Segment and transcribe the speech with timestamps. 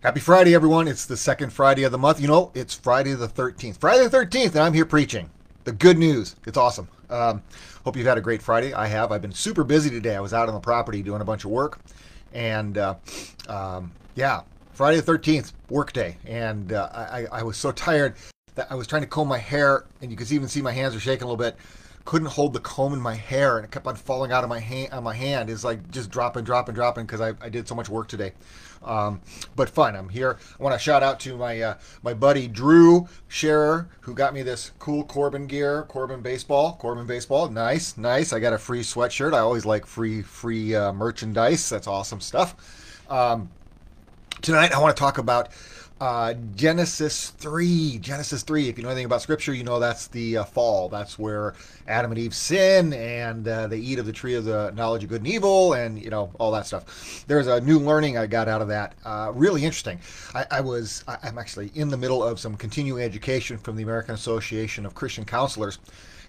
[0.00, 0.86] Happy Friday, everyone.
[0.86, 2.20] It's the second Friday of the month.
[2.20, 3.80] You know, it's Friday the 13th.
[3.80, 5.28] Friday the 13th, and I'm here preaching.
[5.64, 6.36] The good news.
[6.46, 6.86] It's awesome.
[7.10, 7.42] Um,
[7.84, 8.72] hope you've had a great Friday.
[8.72, 9.10] I have.
[9.10, 10.14] I've been super busy today.
[10.14, 11.80] I was out on the property doing a bunch of work.
[12.32, 12.94] And uh,
[13.48, 14.42] um, yeah,
[14.72, 16.16] Friday the 13th, work day.
[16.24, 18.14] And uh, I, I was so tired
[18.54, 20.94] that I was trying to comb my hair, and you could even see my hands
[20.94, 21.56] are shaking a little bit
[22.08, 24.58] couldn't hold the comb in my hair and it kept on falling out of my
[24.58, 25.50] hand on my hand.
[25.50, 28.32] Is like just dropping dropping dropping because I, I did so much work today.
[28.82, 29.20] Um,
[29.54, 30.38] but fun i'm here.
[30.58, 34.40] I want to shout out to my uh, my buddy drew scherer who got me
[34.42, 37.50] this cool corbin gear corbin baseball corbin baseball.
[37.50, 38.32] Nice nice.
[38.32, 39.34] I got a free sweatshirt.
[39.34, 41.68] I always like free free uh, merchandise.
[41.68, 43.04] That's awesome stuff.
[43.10, 43.50] Um,
[44.40, 45.48] tonight i want to talk about
[46.00, 47.98] uh, Genesis 3.
[47.98, 48.68] Genesis 3.
[48.68, 50.88] If you know anything about Scripture, you know that's the uh, fall.
[50.88, 51.54] That's where
[51.86, 55.10] Adam and Eve sin and uh, they eat of the tree of the knowledge of
[55.10, 57.24] good and evil and, you know, all that stuff.
[57.26, 58.94] There's a new learning I got out of that.
[59.04, 59.98] Uh, really interesting.
[60.34, 63.82] I, I was, I, I'm actually in the middle of some continuing education from the
[63.82, 65.78] American Association of Christian Counselors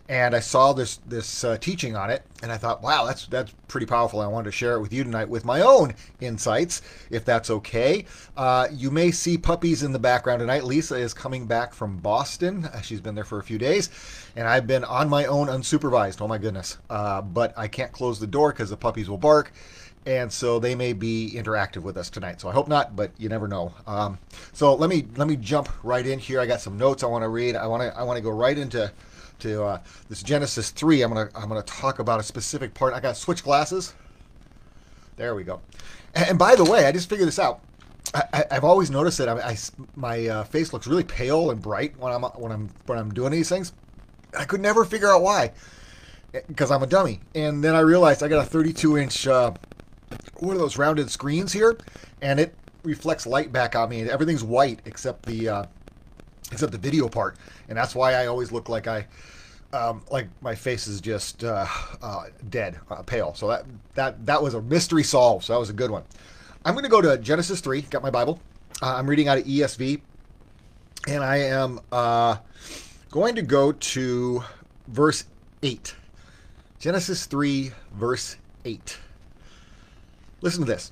[0.10, 3.54] and I saw this this uh, teaching on it, and I thought, wow, that's that's
[3.68, 4.20] pretty powerful.
[4.20, 8.06] I wanted to share it with you tonight with my own insights, if that's okay.
[8.36, 10.64] Uh, you may see puppies in the background tonight.
[10.64, 12.66] Lisa is coming back from Boston.
[12.66, 13.92] Uh, she's been there for a few days,
[14.36, 16.22] and I've been on my own, unsupervised.
[16.22, 16.80] Oh my goodness!
[16.90, 19.54] Uh, but I can't close the door because the puppies will bark.
[20.06, 22.42] And so they may be interactive with us tonight.
[22.42, 23.76] So I hope not, but you never know.
[23.86, 24.18] Um,
[24.54, 26.40] so let me let me jump right in here.
[26.40, 27.56] I got some notes I want to read.
[27.56, 28.92] I want to I want to go right into
[29.40, 31.02] to uh, this Genesis 3.
[31.02, 32.94] I'm gonna I'm gonna talk about a specific part.
[32.94, 33.94] I got switch glasses.
[35.18, 35.62] There we go.
[36.16, 37.60] And, by the way, I just figured this out.
[38.14, 39.58] I, have always noticed that I, I
[39.96, 43.32] my uh, face looks really pale and bright when I'm when I'm when I'm doing
[43.32, 43.74] these things.
[44.38, 45.52] I could never figure out why,
[46.48, 47.20] because I'm a dummy.
[47.36, 49.54] And then I realized I got a 32 inch uh,
[50.38, 51.78] one of those rounded screens here,
[52.22, 54.10] and it reflects light back on me.
[54.10, 55.66] Everything's white except the uh,
[56.52, 59.06] except the video part, and that's why I always look like I,
[59.74, 61.66] um, like my face is just uh,
[62.02, 63.34] uh, dead, uh, pale.
[63.36, 63.66] So that
[63.96, 65.46] that that was a mystery solved.
[65.46, 66.04] So that was a good one.
[66.66, 67.82] I'm going to go to Genesis three.
[67.82, 68.40] Got my Bible.
[68.82, 70.02] Uh, I'm reading out of ESV,
[71.08, 72.38] and I am uh,
[73.12, 74.44] going to go to
[74.88, 75.26] verse
[75.64, 75.96] eight.
[76.80, 78.98] Genesis three, verse eight.
[80.42, 80.92] Listen to this.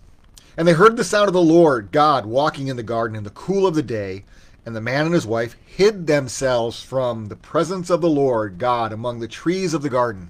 [0.57, 3.29] And they heard the sound of the Lord God walking in the garden in the
[3.29, 4.25] cool of the day
[4.67, 8.91] and the man and his wife hid themselves from the presence of the Lord God
[8.91, 10.29] among the trees of the garden.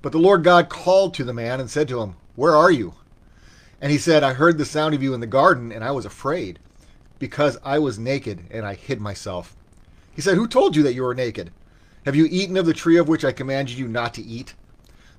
[0.00, 2.94] But the Lord God called to the man and said to him, Where are you?
[3.80, 6.06] And he said, I heard the sound of you in the garden, and I was
[6.06, 6.60] afraid,
[7.18, 9.56] because I was naked, and I hid myself.
[10.12, 11.50] He said, Who told you that you were naked?
[12.04, 14.54] Have you eaten of the tree of which I commanded you not to eat?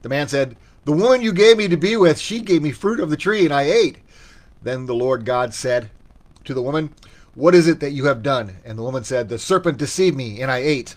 [0.01, 0.55] The man said,
[0.85, 3.43] The woman you gave me to be with, she gave me fruit of the tree,
[3.43, 3.97] and I ate.
[4.61, 5.89] Then the Lord God said
[6.45, 6.93] to the woman,
[7.35, 8.55] what is it that you have done?
[8.65, 10.95] And the woman said, The serpent deceived me, and I ate.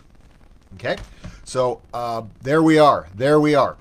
[0.75, 0.97] Okay?
[1.45, 3.09] So uh, there we are.
[3.15, 3.77] There we are.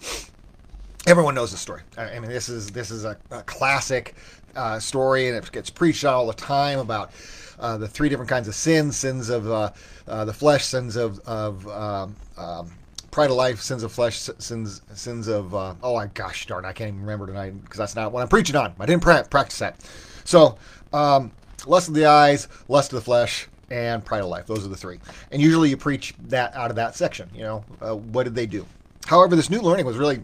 [1.08, 1.82] Everyone knows the story.
[1.98, 4.16] I mean, this is this is a, a classic
[4.56, 7.12] uh, story, and it gets preached all the time about
[7.60, 9.72] uh, the three different kinds of sins: sins of uh,
[10.08, 12.72] uh, the flesh, sins of of um, um,
[13.12, 16.74] pride of life, sins of flesh, sins sins of uh, oh my gosh darn, I
[16.74, 18.74] can't even remember tonight because that's not what I'm preaching on.
[18.80, 19.80] I didn't pra- practice that.
[20.24, 20.58] So
[20.92, 21.32] um,
[21.68, 24.46] lust of the eyes, lust of the flesh, and pride of life.
[24.46, 25.00] Those are the three.
[25.32, 27.30] And usually you preach that out of that section.
[27.34, 28.66] You know, uh, what did they do?
[29.06, 30.22] However, this new learning was really,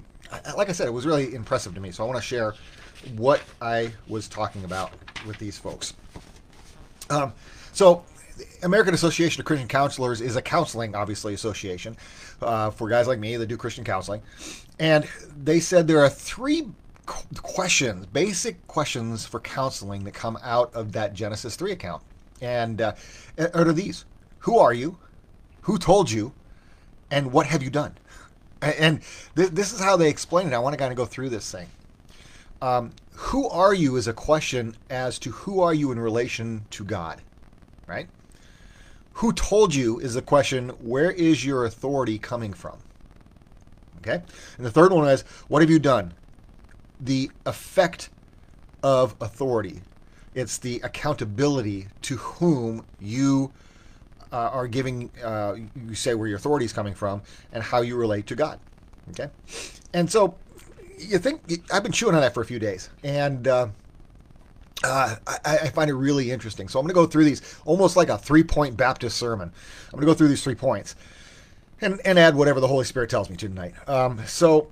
[0.56, 1.91] like I said, it was really impressive to me.
[1.91, 2.53] So I want to share
[3.16, 4.91] what I was talking about
[5.25, 5.94] with these folks.
[7.09, 7.34] Um,
[7.73, 8.03] so,
[8.63, 11.97] American Association of Christian Counselors is a counseling, obviously, association
[12.41, 14.22] uh, for guys like me that do Christian counseling.
[14.79, 15.08] And
[15.44, 16.69] they said there are three
[17.42, 22.04] questions, basic questions for counseling that come out of that Genesis 3 account.
[22.42, 22.94] And uh,
[23.54, 24.06] are these
[24.40, 24.98] Who are you?
[25.62, 26.34] Who told you?
[27.12, 27.96] And what have you done?
[28.62, 29.02] And
[29.36, 30.54] th- this is how they explain it.
[30.54, 31.68] I want to kind of go through this thing.
[32.62, 36.84] Um, who are you is a question as to who are you in relation to
[36.84, 37.22] God,
[37.88, 38.08] right?
[39.14, 42.78] Who told you is a question, where is your authority coming from?
[43.97, 44.22] Okay?
[44.58, 46.14] And the third one is, what have you done?
[47.02, 48.09] The effect
[48.84, 49.82] of authority.
[50.34, 53.52] It's the accountability to whom you
[54.32, 55.56] uh, are giving, uh,
[55.88, 57.22] you say where your authority is coming from
[57.52, 58.59] and how you relate to God.
[59.09, 59.30] Okay?
[59.94, 60.36] And so
[60.98, 61.42] you think,
[61.74, 62.90] I've been chewing on that for a few days.
[63.04, 63.68] And, uh,
[64.84, 66.68] uh, I, I, find it really interesting.
[66.68, 69.52] So I'm going to go through these almost like a three point Baptist sermon.
[69.86, 70.96] I'm going to go through these three points
[71.82, 73.74] and, and add whatever the Holy Spirit tells me to tonight.
[73.88, 74.70] Um, so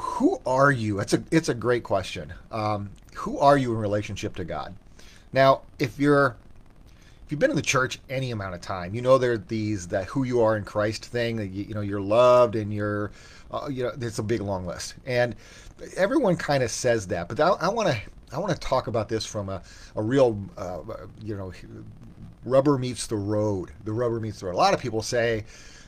[0.00, 0.98] who are you?
[1.00, 2.32] It's a it's a great question.
[2.50, 4.74] Um, who are you in relationship to God?
[5.32, 6.36] Now, if you're
[7.24, 9.88] if you've been in the church any amount of time, you know there are these
[9.88, 13.10] that who you are in Christ thing that you, you know you're loved and you're
[13.50, 15.36] uh, you know it's a big long list, and
[15.96, 17.28] everyone kind of says that.
[17.28, 18.00] But I want to
[18.32, 19.62] I want to talk about this from a
[19.96, 20.80] a real uh,
[21.22, 21.52] you know
[22.46, 23.70] rubber meets the road.
[23.84, 24.54] The rubber meets the road.
[24.54, 25.44] A lot of people say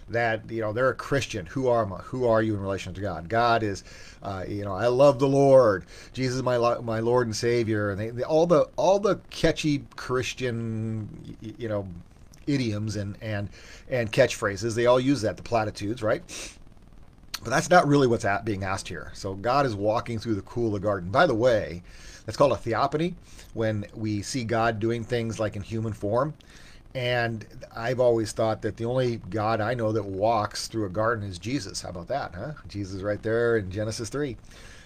[0.09, 1.47] that you know they're a Christian.
[1.47, 3.29] Who are who are you in relation to God?
[3.29, 3.85] God is,
[4.23, 5.85] uh, you know, I love the Lord.
[6.13, 9.85] Jesus is my my Lord and Savior, and they, they, all the all the catchy
[9.97, 11.87] Christian, you know,
[12.47, 13.49] idioms and and
[13.89, 14.75] and catchphrases.
[14.75, 15.37] They all use that.
[15.37, 16.23] The platitudes, right?
[17.43, 19.11] But that's not really what's at, being asked here.
[19.15, 21.11] So God is walking through the cool of the garden.
[21.11, 21.83] By the way,
[22.25, 23.17] that's called a theophany
[23.55, 26.35] when we see God doing things like in human form.
[26.95, 31.27] And I've always thought that the only God I know that walks through a garden
[31.29, 31.81] is Jesus.
[31.81, 32.53] How about that, huh?
[32.69, 34.37] Jesus right there in Genesis 3.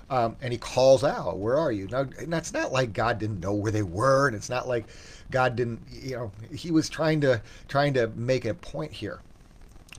[0.08, 1.88] Um, and he calls out, Where are you?
[1.88, 4.86] Now, that's not like God didn't know where they were, and it's not like
[5.32, 9.20] God didn't, you know, he was trying to trying to make a point here.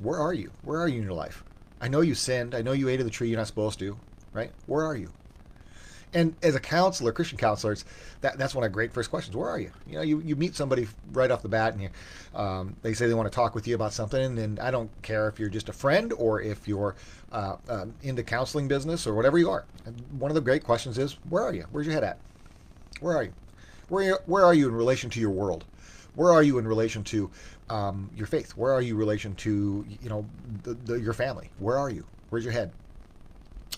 [0.01, 0.51] Where are you?
[0.61, 1.43] Where are you in your life?
[1.81, 2.55] I know you sinned.
[2.55, 3.97] I know you ate of the tree you're not supposed to,
[4.31, 4.51] right?
[4.65, 5.11] Where are you?
[6.13, 7.83] And as a counselor, Christian counselors,
[8.21, 9.35] that, that's one of the great first questions.
[9.35, 9.71] Where are you?
[9.85, 11.89] You know, you, you meet somebody right off the bat and you,
[12.33, 14.39] um, they say they want to talk with you about something.
[14.39, 16.95] And I don't care if you're just a friend or if you're
[17.31, 19.65] uh, um, into counseling business or whatever you are.
[20.17, 21.65] one of the great questions is, where are you?
[21.71, 22.17] Where's your head at?
[23.01, 23.33] Where are you?
[23.89, 25.65] Where, are you, where are you in relation to your world?
[26.15, 27.29] Where are you in relation to
[27.69, 28.51] um, your faith?
[28.51, 30.25] Where are you in relation to, you know,
[30.63, 31.49] the, the, your family?
[31.59, 32.05] Where are you?
[32.29, 32.71] Where's your head?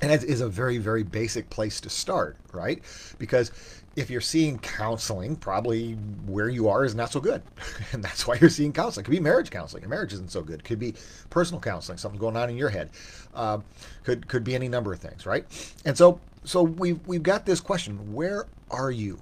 [0.01, 2.81] And it is a very, very basic place to start, right?
[3.17, 3.51] Because
[3.95, 5.93] if you're seeing counseling, probably
[6.25, 7.41] where you are is not so good.
[7.91, 9.03] and that's why you're seeing counseling.
[9.03, 9.83] It could be marriage counseling.
[9.83, 10.59] Your marriage isn't so good.
[10.59, 10.93] It could be
[11.29, 12.91] personal counseling, something going on in your head.
[13.33, 13.59] Uh,
[14.03, 15.45] could could be any number of things, right?
[15.85, 19.19] And so so we've we've got this question: Where are you?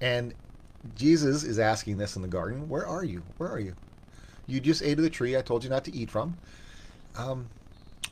[0.00, 0.34] And
[0.96, 3.22] Jesus is asking this in the garden: Where are you?
[3.38, 3.74] Where are you?
[4.46, 6.36] You just ate of the tree I told you not to eat from.
[7.16, 7.48] Um,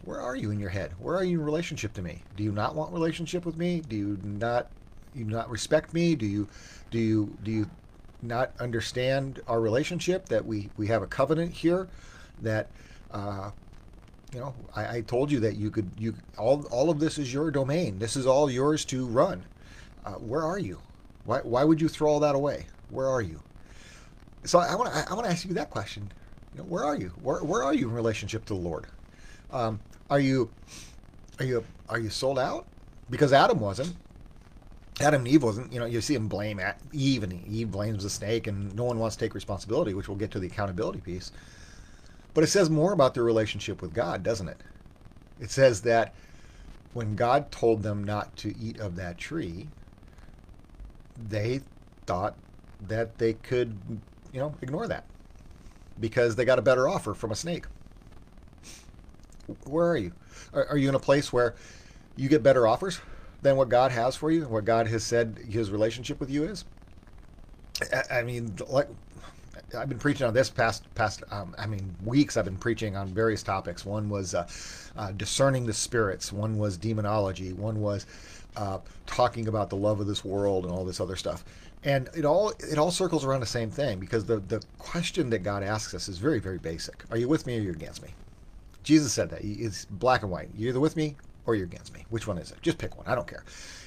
[0.02, 0.92] where are you in your head?
[0.98, 2.22] Where are you in relationship to me?
[2.36, 3.80] Do you not want relationship with me?
[3.80, 4.68] Do you not
[5.14, 6.14] you not respect me?
[6.14, 6.48] Do you
[6.90, 7.70] do you do you
[8.22, 11.88] not understand our relationship that we we have a covenant here
[12.42, 12.68] that
[13.10, 13.50] uh,
[14.32, 17.32] you know I, I told you that you could you all all of this is
[17.32, 17.98] your domain.
[17.98, 19.44] This is all yours to run.
[20.04, 20.80] Uh, where are you?
[21.24, 22.66] Why why would you throw all that away?
[22.88, 23.40] Where are you?
[24.44, 26.10] So I want I want to ask you that question.
[26.54, 27.12] You know, where are you?
[27.22, 28.86] Where where are you in relationship to the Lord?
[29.52, 29.80] Um,
[30.10, 30.50] are you
[31.38, 32.66] are you are you sold out?
[33.08, 33.94] Because Adam wasn't.
[35.00, 35.72] Adam and Eve wasn't.
[35.72, 36.60] You know, you see him blame
[36.92, 40.18] Eve, and Eve blames the snake, and no one wants to take responsibility, which we'll
[40.18, 41.32] get to the accountability piece.
[42.34, 44.58] But it says more about their relationship with God, doesn't it?
[45.40, 46.14] It says that
[46.92, 49.68] when God told them not to eat of that tree,
[51.28, 51.62] they
[52.06, 52.36] thought
[52.88, 53.76] that they could,
[54.32, 55.04] you know, ignore that
[55.98, 57.64] because they got a better offer from a snake
[59.64, 60.12] where are you?
[60.52, 61.54] Are, are you in a place where
[62.16, 63.00] you get better offers
[63.42, 66.64] than what God has for you, what God has said His relationship with you is?
[67.92, 68.88] I, I mean, like
[69.76, 72.36] I've been preaching on this past past um, I mean weeks.
[72.36, 73.84] I've been preaching on various topics.
[73.84, 74.48] One was uh,
[74.96, 76.32] uh, discerning the spirits.
[76.32, 77.52] One was demonology.
[77.52, 78.06] One was
[78.56, 81.44] uh, talking about the love of this world and all this other stuff.
[81.84, 85.40] And it all it all circles around the same thing because the the question that
[85.40, 87.04] God asks us is very very basic.
[87.10, 88.10] Are you with me or are you against me?
[88.82, 89.40] Jesus said that.
[89.42, 90.48] It's black and white.
[90.56, 92.04] You're either with me or you're against me.
[92.10, 92.62] Which one is it?
[92.62, 93.06] Just pick one.
[93.06, 93.44] I don't care.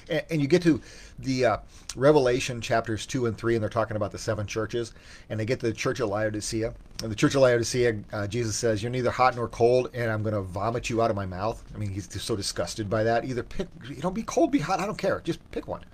[0.08, 0.80] And, and you get to
[1.18, 1.56] the uh,
[1.96, 4.92] Revelation chapters 2 and 3, and they're talking about the seven churches.
[5.30, 6.74] And they get to the church of Laodicea.
[7.02, 10.22] And the church of Laodicea, uh, Jesus says, You're neither hot nor cold, and I'm
[10.22, 11.62] going to vomit you out of my mouth.
[11.74, 13.24] I mean, he's so disgusted by that.
[13.24, 14.80] Either pick, you know, be cold, be hot.
[14.80, 15.20] I don't care.
[15.24, 15.84] Just pick one.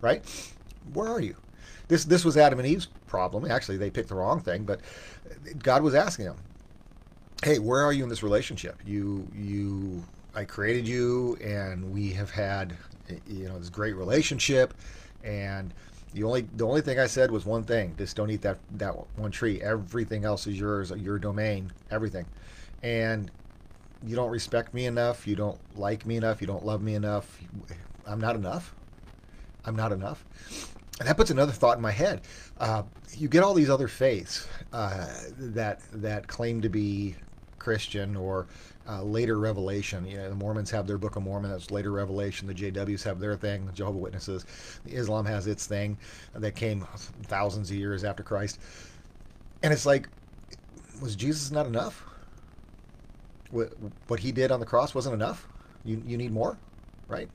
[0.00, 0.24] Right?
[0.92, 1.36] Where are you?
[1.88, 3.50] This, this was Adam and Eve's problem.
[3.50, 4.80] Actually, they picked the wrong thing, but
[5.62, 6.36] God was asking them,
[7.44, 8.80] hey, where are you in this relationship?
[8.84, 12.76] You you I created you and we have had
[13.26, 14.74] you know this great relationship
[15.24, 15.72] and
[16.12, 18.94] the only the only thing I said was one thing: just don't eat that that
[19.18, 19.60] one tree.
[19.60, 22.24] Everything else is yours, your domain, everything.
[22.82, 23.30] And
[24.02, 25.26] you don't respect me enough.
[25.26, 26.40] You don't like me enough.
[26.40, 27.38] You don't love me enough.
[28.06, 28.74] I'm not enough.
[29.64, 30.24] I'm not enough.
[30.98, 32.22] And that puts another thought in my head.
[32.58, 37.14] Uh, you get all these other faiths uh, that that claim to be
[37.66, 38.46] Christian or
[38.88, 40.06] uh, later Revelation.
[40.06, 41.50] You know, the Mormons have their Book of Mormon.
[41.50, 42.46] That's later Revelation.
[42.46, 43.66] The JWs have their thing.
[43.66, 44.46] The Jehovah Witnesses.
[44.86, 45.98] Islam has its thing
[46.32, 46.86] that came
[47.24, 48.60] thousands of years after Christ.
[49.64, 50.08] And it's like,
[51.02, 52.04] was Jesus not enough?
[53.50, 53.72] What,
[54.06, 55.48] what he did on the cross wasn't enough.
[55.84, 56.56] You you need more,
[57.08, 57.28] right?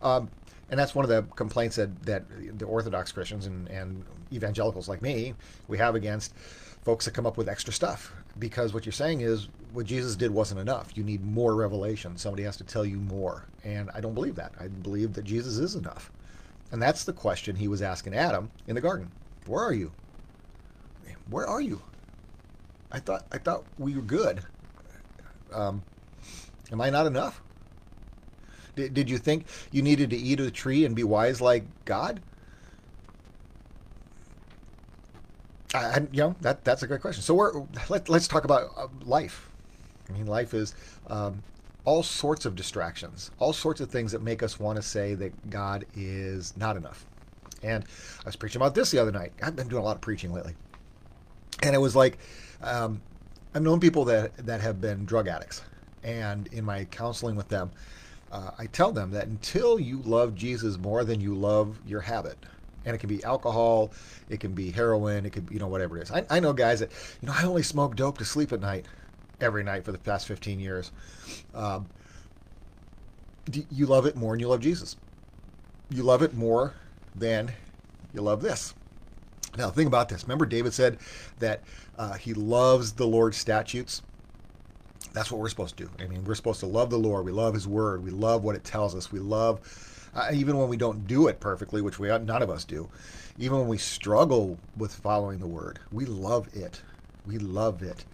[0.00, 0.30] Um,
[0.70, 2.22] and that's one of the complaints that, that
[2.58, 5.34] the Orthodox Christians and, and evangelicals like me
[5.68, 6.34] we have against
[6.82, 10.30] folks that come up with extra stuff because what you're saying is what Jesus did
[10.30, 10.92] wasn't enough.
[10.94, 12.16] You need more revelation.
[12.16, 13.46] Somebody has to tell you more.
[13.64, 14.52] And I don't believe that.
[14.60, 16.10] I believe that Jesus is enough.
[16.70, 19.10] And that's the question he was asking Adam in the garden.
[19.46, 19.92] Where are you?
[21.30, 21.80] Where are you?
[22.90, 24.42] I thought I thought we were good.
[25.52, 25.82] Um,
[26.70, 27.40] am I not enough?
[28.74, 32.20] Did, did you think you needed to eat a tree and be wise like God?
[35.74, 37.22] I, you know that that's a great question.
[37.22, 37.52] So we're
[37.88, 39.48] let, let's talk about uh, life.
[40.08, 40.74] I mean, life is
[41.08, 41.42] um,
[41.84, 45.50] all sorts of distractions, all sorts of things that make us want to say that
[45.50, 47.06] God is not enough.
[47.62, 49.32] And I was preaching about this the other night.
[49.42, 50.54] I've been doing a lot of preaching lately,
[51.62, 52.18] and it was like
[52.62, 53.00] um,
[53.54, 55.62] I've known people that that have been drug addicts,
[56.02, 57.70] and in my counseling with them,
[58.32, 62.36] uh, I tell them that until you love Jesus more than you love your habit,
[62.84, 63.92] and it can be alcohol,
[64.28, 66.10] it can be heroin, it could you know whatever it is.
[66.10, 66.90] I, I know guys that
[67.20, 68.86] you know I only smoke dope to sleep at night,
[69.42, 70.92] every night for the past 15 years.
[71.54, 71.86] Um,
[73.70, 74.96] you love it more than you love Jesus.
[75.90, 76.74] You love it more
[77.14, 77.52] than
[78.14, 78.74] you love this.
[79.58, 80.22] Now think about this.
[80.22, 80.98] Remember David said
[81.38, 81.62] that
[81.98, 84.02] uh, he loves the Lord's statutes.
[85.12, 85.90] That's what we're supposed to do.
[85.98, 87.26] I mean, we're supposed to love the Lord.
[87.26, 88.02] We love His Word.
[88.02, 89.12] We love what it tells us.
[89.12, 89.60] We love,
[90.14, 92.88] uh, even when we don't do it perfectly, which we none of us do.
[93.38, 96.80] Even when we struggle with following the Word, we love it.
[97.26, 98.06] We love it.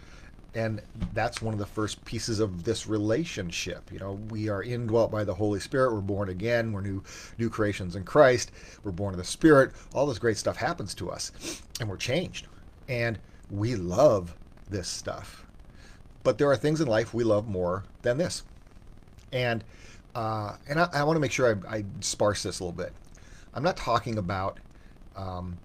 [0.55, 0.81] And
[1.13, 3.93] that's one of the first pieces of this relationship.
[3.93, 5.93] You know, we are indwelt by the Holy Spirit.
[5.93, 6.73] We're born again.
[6.73, 7.03] We're new,
[7.39, 8.51] new creations in Christ.
[8.83, 9.73] We're born of the Spirit.
[9.95, 12.47] All this great stuff happens to us, and we're changed.
[12.89, 13.19] And
[13.51, 14.35] we love
[14.71, 15.45] this stuff
[16.29, 18.43] but there are things in life we love more than this.
[19.33, 19.65] And
[20.15, 22.93] uh, and I, I want to make sure I, I, sparse this a little bit.
[23.55, 24.59] I'm not talking about
[25.17, 25.57] um,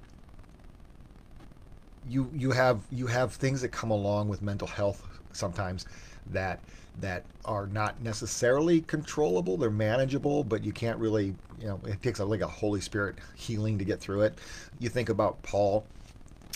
[2.10, 5.86] you you have you have things that come along with mental health sometimes
[6.32, 6.60] that
[7.00, 9.58] that are not necessarily controllable.
[9.58, 13.16] They're manageable, but you can't really you know it takes a, like a Holy Spirit
[13.36, 14.38] healing to get through it.
[14.80, 15.86] You think about Paul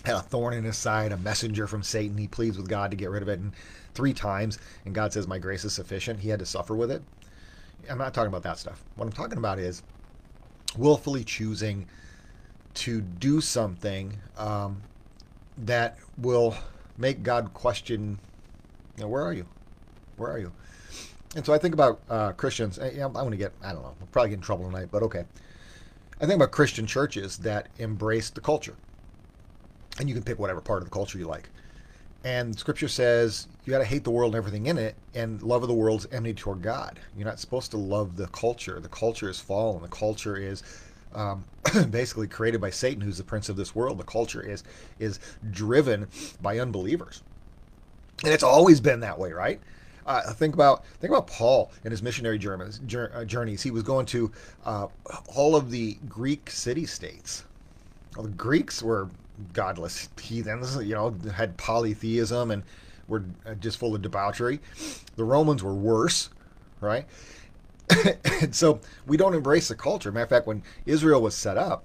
[0.06, 2.18] had a thorn in his side, a messenger from Satan.
[2.18, 3.40] He pleads with God to get rid of it.
[3.40, 3.52] And
[3.94, 6.20] three times, and God says, My grace is sufficient.
[6.20, 7.02] He had to suffer with it.
[7.90, 8.84] I'm not talking about that stuff.
[8.96, 9.84] What I'm talking about is
[10.78, 11.88] willfully choosing
[12.76, 14.82] to do something um,
[15.60, 16.56] that will
[16.98, 18.20] make God question,
[18.98, 19.46] you know, where are you?
[20.18, 20.52] Where are you?
[21.36, 22.80] And so I think about uh, Christians.
[22.80, 25.04] I, I'm going to get, I don't know, we'll probably get in trouble tonight, but
[25.04, 25.26] okay.
[26.20, 28.76] I think about Christian churches that embrace the culture.
[30.00, 31.50] And you can pick whatever part of the culture you like.
[32.24, 35.62] And scripture says you got to hate the world and everything in it, and love
[35.62, 37.00] of the world is enmity toward God.
[37.16, 38.80] You're not supposed to love the culture.
[38.80, 39.82] The culture is fallen.
[39.82, 40.64] The culture is
[41.18, 41.44] um,
[41.90, 43.98] basically created by Satan, who's the prince of this world.
[43.98, 44.64] The culture is
[45.00, 45.20] is
[45.52, 46.08] driven
[46.42, 47.24] by unbelievers,
[48.24, 49.60] and it's always been that way, right?
[50.06, 53.62] Uh, think about think about Paul and his missionary uh, journeys.
[53.62, 54.32] He was going to
[54.64, 54.88] uh,
[55.36, 57.44] all of the Greek city states.
[58.16, 59.10] Well, the Greeks were
[59.54, 62.64] godless heathens, you know, had polytheism and
[63.08, 64.60] were uh, just full of debauchery.
[65.16, 66.30] The Romans were worse,
[66.80, 67.06] right?
[68.42, 70.12] And so we don't embrace the culture.
[70.12, 71.84] Matter of fact, when Israel was set up,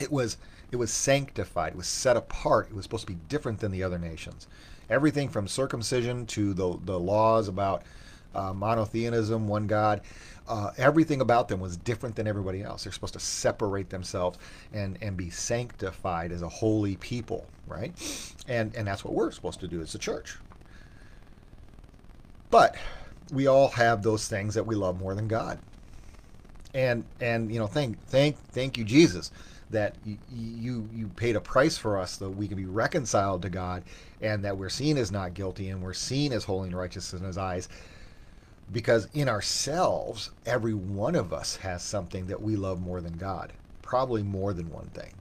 [0.00, 0.36] it was
[0.70, 3.82] it was sanctified, it was set apart, it was supposed to be different than the
[3.82, 4.46] other nations.
[4.90, 7.82] Everything from circumcision to the the laws about
[8.34, 10.02] uh, monotheism, one God,
[10.48, 12.84] uh, everything about them was different than everybody else.
[12.84, 14.38] They're supposed to separate themselves
[14.72, 17.92] and, and be sanctified as a holy people, right?
[18.48, 20.36] And, and that's what we're supposed to do as a church.
[22.50, 22.76] But
[23.32, 25.58] we all have those things that we love more than God.
[26.74, 29.30] And and you know, thank thank thank you, Jesus,
[29.70, 33.82] that you, you paid a price for us that we can be reconciled to God
[34.20, 37.22] and that we're seen as not guilty and we're seen as holy and righteous in
[37.22, 37.68] his eyes
[38.72, 43.52] because in ourselves, every one of us has something that we love more than God,
[43.82, 45.12] probably more than one thing.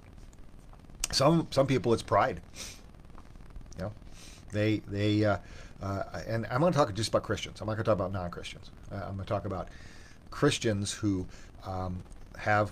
[1.11, 2.41] Some some people it's pride.
[3.77, 3.91] You know,
[4.51, 5.37] they they uh,
[5.81, 7.61] uh, and I'm going to talk just about Christians.
[7.61, 8.71] I'm not going to talk about non-Christians.
[8.91, 9.69] Uh, I'm going to talk about
[10.31, 11.25] Christians who
[11.65, 12.01] um,
[12.37, 12.71] have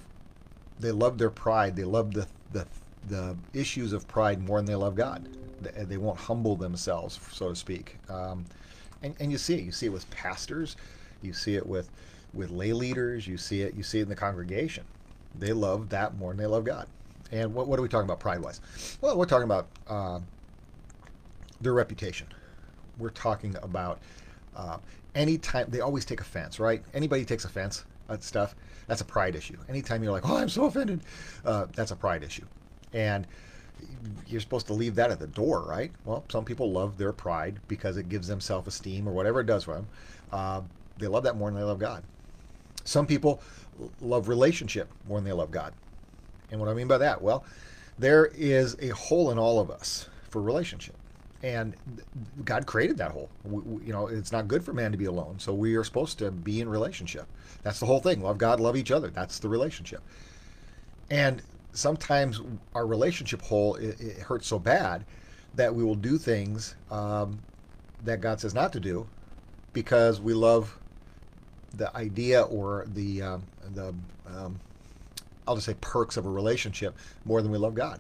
[0.80, 1.76] they love their pride.
[1.76, 2.66] They love the the
[3.08, 5.28] the issues of pride more than they love God.
[5.62, 7.98] They, they won't humble themselves, so to speak.
[8.10, 8.46] Um,
[9.04, 9.64] and, and you see it.
[9.64, 10.76] You see it with pastors.
[11.22, 11.90] You see it with
[12.34, 13.28] with lay leaders.
[13.28, 13.76] You see it.
[13.76, 14.84] You see it in the congregation.
[15.38, 16.88] They love that more than they love God.
[17.32, 18.62] And what, what are we talking about pride wise?
[19.02, 20.20] Well, we're talking about uh,
[21.60, 22.28] their reputation.
[22.98, 24.00] We're talking about
[24.56, 24.78] uh,
[25.14, 26.84] any time they always take offense, right?
[26.94, 28.56] Anybody takes offense uh, stuff,
[28.88, 29.58] that's a pride issue.
[29.68, 31.02] Anytime you're like, oh, I'm so offended,
[31.44, 32.46] uh, that's a pride issue.
[32.94, 33.28] And
[34.28, 35.92] you're supposed to leave that at the door, right?
[36.06, 39.46] Well, some people love their pride because it gives them self esteem or whatever it
[39.46, 39.88] does for them.
[40.32, 40.62] Uh,
[40.98, 42.04] they love that more than they love God.
[42.84, 43.42] Some people
[44.02, 45.74] love relationship more than they love God.
[46.52, 47.44] And what I mean by that, well,
[47.98, 50.96] there is a hole in all of us for relationship.
[51.44, 51.76] And
[52.44, 53.30] God created that hole.
[53.46, 55.38] You know, it's not good for man to be alone.
[55.38, 57.28] So we are supposed to be in relationship.
[57.62, 58.22] That's the whole thing.
[58.22, 59.10] Love God, love each other.
[59.10, 60.02] That's the relationship.
[61.12, 61.42] And
[61.74, 62.42] sometimes
[62.74, 65.06] our relationship hole it, it hurts so bad
[65.56, 67.40] that we will do things um,
[68.04, 69.08] that God says not to do
[69.74, 70.78] because we love
[71.76, 73.94] the idea or the um, the
[74.28, 74.60] um,
[75.48, 78.00] I'll just say perks of a relationship more than we love God.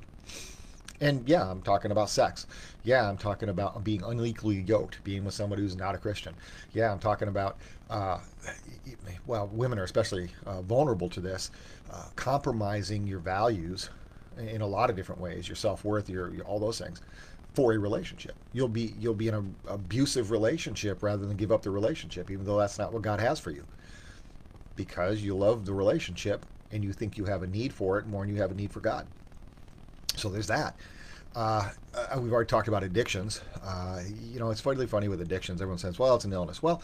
[1.01, 2.47] And yeah, I'm talking about sex.
[2.83, 6.33] Yeah, I'm talking about being unequally yoked, being with somebody who's not a Christian.
[6.73, 7.57] Yeah, I'm talking about,
[7.89, 8.19] uh,
[9.27, 11.51] well, women are especially uh, vulnerable to this,
[11.91, 13.89] uh, compromising your values
[14.37, 17.01] in a lot of different ways, your self worth, your, your, all those things,
[17.53, 18.35] for a relationship.
[18.53, 22.45] You'll be you'll be in an abusive relationship rather than give up the relationship, even
[22.45, 23.65] though that's not what God has for you,
[24.75, 28.25] because you love the relationship and you think you have a need for it more
[28.25, 29.07] than you have a need for God.
[30.15, 30.75] So there's that.
[31.35, 33.41] Uh, uh, we've already talked about addictions.
[33.63, 35.61] Uh, you know, it's really funny with addictions.
[35.61, 36.63] Everyone says, well, it's an illness.
[36.63, 36.81] Well,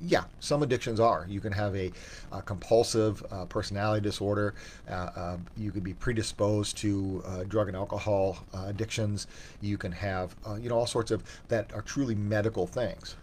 [0.00, 1.26] yeah, some addictions are.
[1.28, 1.92] You can have a,
[2.32, 4.54] a compulsive uh, personality disorder.
[4.90, 9.28] Uh, uh, you could be predisposed to uh, drug and alcohol uh, addictions.
[9.60, 13.16] You can have, you know, all sorts of that are truly medical things.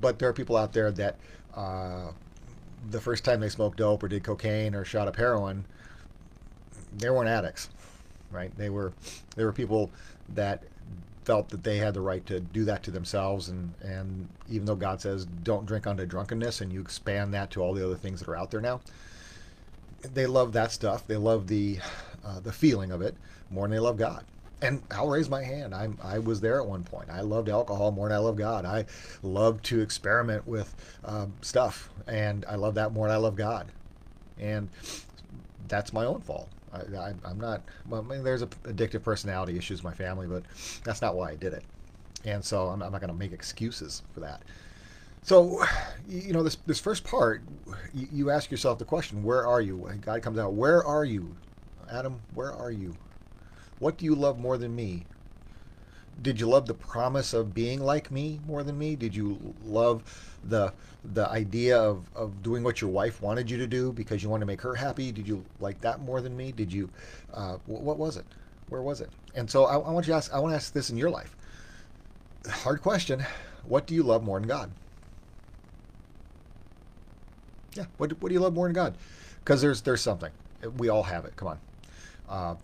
[0.00, 1.16] But there are people out there that
[2.90, 5.64] the first time they smoked dope or did cocaine or shot up heroin,
[6.98, 7.70] they weren't addicts,
[8.32, 8.56] right?
[8.56, 8.92] They were
[9.36, 9.90] they were people
[10.30, 10.62] that
[11.24, 14.74] felt that they had the right to do that to themselves and and even though
[14.74, 18.18] God says don't drink unto drunkenness and you expand that to all the other things
[18.18, 18.80] that are out there now
[20.02, 21.06] they love that stuff.
[21.06, 21.78] They love the
[22.24, 23.14] uh, the feeling of it
[23.50, 24.24] more than they love God.
[24.60, 25.74] And I'll raise my hand.
[25.74, 27.10] I'm I was there at one point.
[27.10, 28.64] I loved alcohol more than I love God.
[28.64, 28.86] I
[29.22, 33.68] love to experiment with um, stuff and I love that more than I love God.
[34.38, 34.68] And
[35.68, 37.62] that's my own fault I, am not.
[37.88, 40.42] Well, I mean, there's a addictive personality issues in my family, but
[40.84, 41.64] that's not why I did it.
[42.24, 44.42] And so I'm, I'm not going to make excuses for that.
[45.22, 45.64] So,
[46.08, 47.42] you know, this this first part,
[47.94, 49.86] you, you ask yourself the question: Where are you?
[49.86, 50.54] And God comes out.
[50.54, 51.36] Where are you,
[51.90, 52.20] Adam?
[52.34, 52.96] Where are you?
[53.78, 55.04] What do you love more than me?
[56.20, 58.94] Did you love the promise of being like me more than me?
[58.96, 60.02] Did you love
[60.44, 60.72] the
[61.14, 64.40] the idea of, of doing what your wife wanted you to do because you want
[64.40, 65.10] to make her happy?
[65.10, 66.52] Did you like that more than me?
[66.52, 66.88] Did you,
[67.34, 68.24] uh, what was it?
[68.68, 69.10] Where was it?
[69.34, 71.10] And so I, I want you to ask, I want to ask this in your
[71.10, 71.34] life.
[72.48, 73.24] Hard question.
[73.66, 74.70] What do you love more than God?
[77.74, 77.86] Yeah.
[77.96, 78.94] What, what do you love more than God?
[79.40, 80.30] Because there's, there's something.
[80.76, 81.34] We all have it.
[81.34, 81.58] Come on.
[82.28, 82.54] Uh,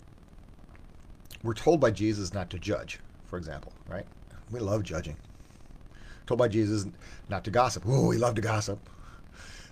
[1.43, 4.05] we're told by Jesus not to judge, for example, right?
[4.51, 5.15] We love judging
[6.29, 6.85] told by Jesus
[7.27, 7.83] not to gossip.
[7.87, 8.79] Oh, we love to gossip.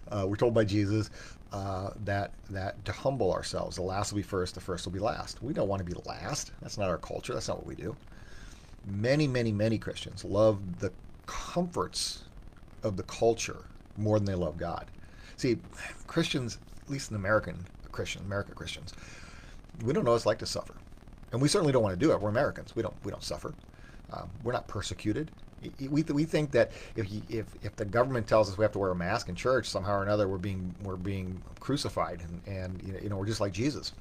[0.10, 1.12] Uh, we're told by Jesus
[1.54, 3.76] uh, that that to humble ourselves.
[3.76, 4.56] The last will be first.
[4.56, 5.42] The first will be last.
[5.44, 6.52] We don't want to be last.
[6.62, 7.34] That's not our culture.
[7.34, 7.96] That's not what we do.
[8.88, 10.92] Many, many, many Christians love the
[11.28, 12.24] comforts
[12.82, 13.66] of the culture
[13.96, 14.88] more than they love God.
[15.36, 15.58] See,
[16.08, 18.94] Christians, at least in American Christian, America Christians,
[19.84, 20.74] we don't know what it's like to suffer,
[21.32, 22.22] and we certainly don't want to do it.
[22.22, 22.76] We're Americans.
[22.76, 23.54] We don't we don't suffer.
[24.12, 25.32] Um, we're not persecuted.
[25.80, 28.92] We, we think that if, if if the government tells us we have to wear
[28.92, 33.10] a mask in church, somehow or another we're being we're being crucified, and, and you
[33.10, 33.94] know we're just like Jesus.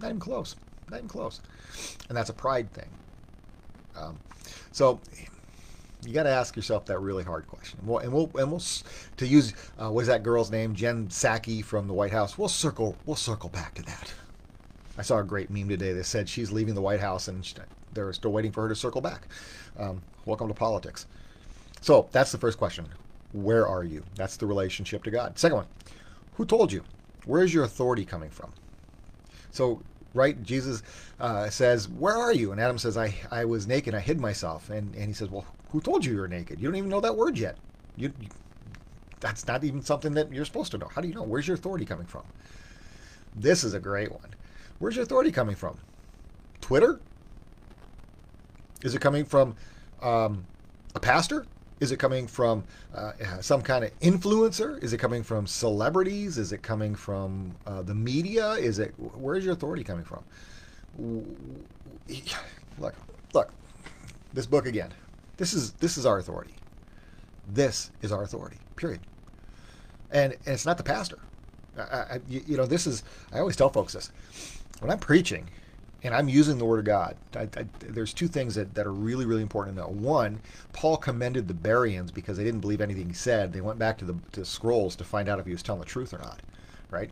[0.00, 0.56] Not even close.
[0.90, 1.40] Not even close.
[2.08, 2.88] And that's a pride thing.
[3.96, 4.18] Um,
[4.72, 5.00] so
[6.04, 7.78] you got to ask yourself that really hard question.
[7.80, 8.62] And we'll, and we'll, and we'll
[9.16, 12.36] to use uh, what is that girl's name, Jen Psaki from the White House.
[12.36, 14.12] We'll circle we'll circle back to that.
[14.96, 17.44] I saw a great meme today that said she's leaving the White House and
[17.92, 19.26] they're still waiting for her to circle back.
[19.78, 21.06] Um, welcome to politics.
[21.80, 22.86] So that's the first question.
[23.32, 24.04] Where are you?
[24.14, 25.38] That's the relationship to God.
[25.38, 25.66] Second one,
[26.34, 26.84] who told you?
[27.26, 28.52] Where is your authority coming from?
[29.50, 29.82] So,
[30.14, 30.82] right, Jesus
[31.18, 32.52] uh, says, Where are you?
[32.52, 34.70] And Adam says, I, I was naked, I hid myself.
[34.70, 36.60] And, and he says, Well, who told you you were naked?
[36.60, 37.56] You don't even know that word yet.
[37.96, 38.28] You, you,
[39.20, 40.88] that's not even something that you're supposed to know.
[40.88, 41.22] How do you know?
[41.22, 42.22] Where's your authority coming from?
[43.34, 44.34] This is a great one.
[44.78, 45.78] Where's your authority coming from?
[46.60, 47.00] Twitter?
[48.82, 49.56] Is it coming from
[50.02, 50.44] um,
[50.94, 51.46] a pastor?
[51.80, 54.82] Is it coming from uh, some kind of influencer?
[54.82, 56.38] Is it coming from celebrities?
[56.38, 58.52] Is it coming from uh, the media?
[58.52, 60.22] Is it where's your authority coming from?
[62.78, 62.94] Look,
[63.32, 63.50] look,
[64.32, 64.90] this book again.
[65.36, 66.54] This is this is our authority.
[67.52, 68.56] This is our authority.
[68.76, 69.00] Period.
[70.10, 71.18] And, and it's not the pastor.
[71.76, 74.12] I, I, you know, this is, I always tell folks this.
[74.80, 75.48] When I'm preaching
[76.02, 78.92] and I'm using the Word of God, I, I, there's two things that, that are
[78.92, 79.88] really, really important to know.
[79.88, 80.40] One,
[80.72, 83.52] Paul commended the Bereans because they didn't believe anything he said.
[83.52, 85.86] They went back to the to scrolls to find out if he was telling the
[85.86, 86.40] truth or not,
[86.90, 87.10] right?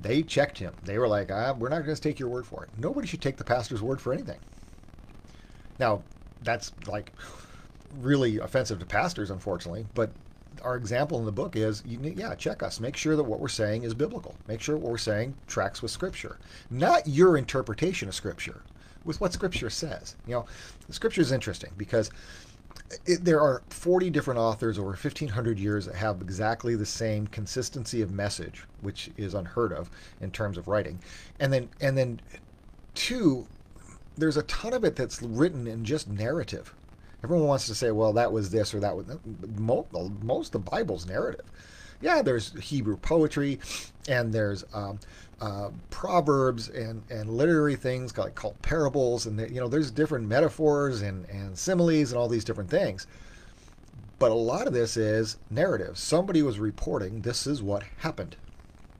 [0.00, 0.74] They checked him.
[0.84, 2.70] They were like, ah, we're not going to take your word for it.
[2.78, 4.38] Nobody should take the pastor's word for anything.
[5.78, 6.02] Now,
[6.42, 7.12] that's like
[8.00, 10.10] really offensive to pastors, unfortunately, but
[10.64, 12.80] our example in the book is, you, yeah, check us.
[12.80, 14.34] Make sure that what we're saying is biblical.
[14.48, 16.38] Make sure what we're saying tracks with Scripture,
[16.70, 18.62] not your interpretation of Scripture,
[19.04, 20.16] with what Scripture says.
[20.26, 20.46] You know,
[20.90, 22.10] Scripture is interesting because
[23.06, 28.02] it, there are 40 different authors over 1500 years that have exactly the same consistency
[28.02, 30.98] of message, which is unheard of in terms of writing,
[31.40, 32.20] and then and then
[32.94, 33.46] two,
[34.16, 36.74] there's a ton of it that's written in just narrative
[37.24, 39.06] Everyone wants to say, well, that was this or that was
[39.56, 39.88] most,
[40.22, 41.46] most of the Bible's narrative.
[42.02, 43.60] Yeah, there's Hebrew poetry,
[44.06, 44.98] and there's um,
[45.40, 51.24] uh, proverbs and, and literary things called parables, and you know there's different metaphors and,
[51.30, 53.06] and similes and all these different things.
[54.18, 55.96] But a lot of this is narrative.
[55.96, 58.36] Somebody was reporting this is what happened,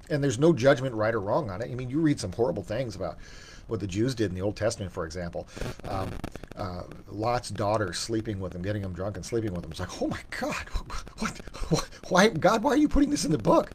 [0.08, 1.70] and there's no judgment right or wrong on it.
[1.70, 3.18] I mean, you read some horrible things about
[3.66, 5.46] what the Jews did in the Old Testament, for example.
[5.88, 6.10] Um,
[7.14, 9.70] Lot's daughter sleeping with him, getting him drunk and sleeping with him.
[9.70, 10.54] It's like, oh my God,
[11.18, 13.70] what, what, why, God, why are you putting this in the book?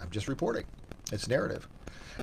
[0.00, 0.64] I'm just reporting.
[1.12, 1.68] It's narrative,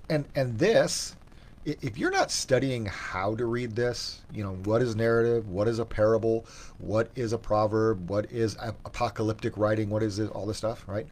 [0.10, 1.16] and and this,
[1.64, 5.80] if you're not studying how to read this, you know what is narrative, what is
[5.80, 6.46] a parable,
[6.80, 11.08] what is a proverb, what is apocalyptic writing, what is it, all this stuff, right?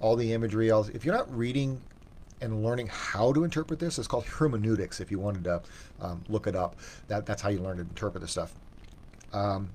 [0.00, 1.80] All the imagery, all if you're not reading
[2.40, 3.98] and learning how to interpret this.
[3.98, 5.00] It's called hermeneutics.
[5.00, 5.62] If you wanted to
[6.00, 6.76] um, look it up,
[7.08, 8.54] that that's how you learn to interpret this stuff.
[9.34, 9.70] Um,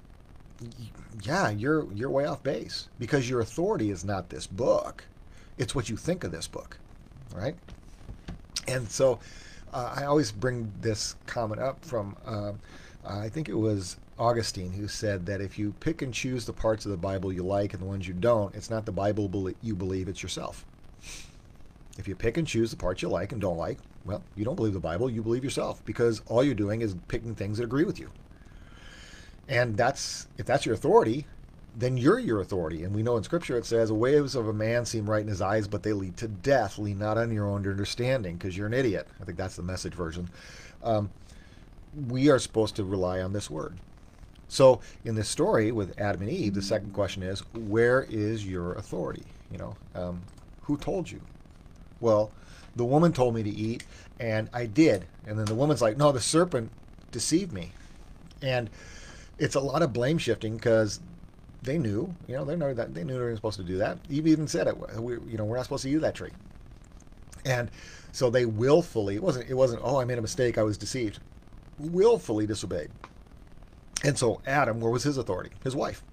[1.21, 5.03] yeah, you're you're way off base because your authority is not this book;
[5.57, 6.77] it's what you think of this book,
[7.35, 7.55] right?
[8.67, 9.19] And so,
[9.73, 12.53] uh, I always bring this comment up from uh,
[13.05, 16.85] I think it was Augustine who said that if you pick and choose the parts
[16.85, 19.75] of the Bible you like and the ones you don't, it's not the Bible you
[19.75, 20.65] believe; it's yourself.
[21.97, 24.55] If you pick and choose the parts you like and don't like, well, you don't
[24.55, 27.83] believe the Bible, you believe yourself because all you're doing is picking things that agree
[27.83, 28.09] with you.
[29.49, 31.25] And that's if that's your authority,
[31.75, 32.83] then you're your authority.
[32.83, 35.41] And we know in Scripture it says, ways of a man seem right in his
[35.41, 36.77] eyes, but they lead to death.
[36.77, 39.07] Lean not on your own understanding because you're an idiot.
[39.19, 40.29] I think that's the message version.
[40.83, 41.09] Um,
[42.07, 43.77] we are supposed to rely on this word.
[44.47, 48.73] So in this story with Adam and Eve, the second question is, where is your
[48.73, 49.23] authority?
[49.51, 50.21] You know, um,
[50.61, 51.21] who told you?
[51.99, 52.31] Well,
[52.75, 53.83] the woman told me to eat,
[54.19, 55.05] and I did.
[55.27, 56.71] And then the woman's like, no, the serpent
[57.11, 57.71] deceived me.
[58.41, 58.69] And
[59.39, 60.99] it's a lot of blame shifting because
[61.61, 63.97] they knew, you know, they know that they knew they were supposed to do that.
[64.09, 64.77] Eve even said it.
[64.99, 66.31] We, you know, we're not supposed to eat that tree.
[67.45, 67.71] And
[68.11, 71.19] so they willfully, it wasn't, it wasn't, oh, I made a mistake, I was deceived.
[71.77, 72.91] Willfully disobeyed.
[74.03, 75.51] And so Adam, where was his authority?
[75.63, 76.03] His wife.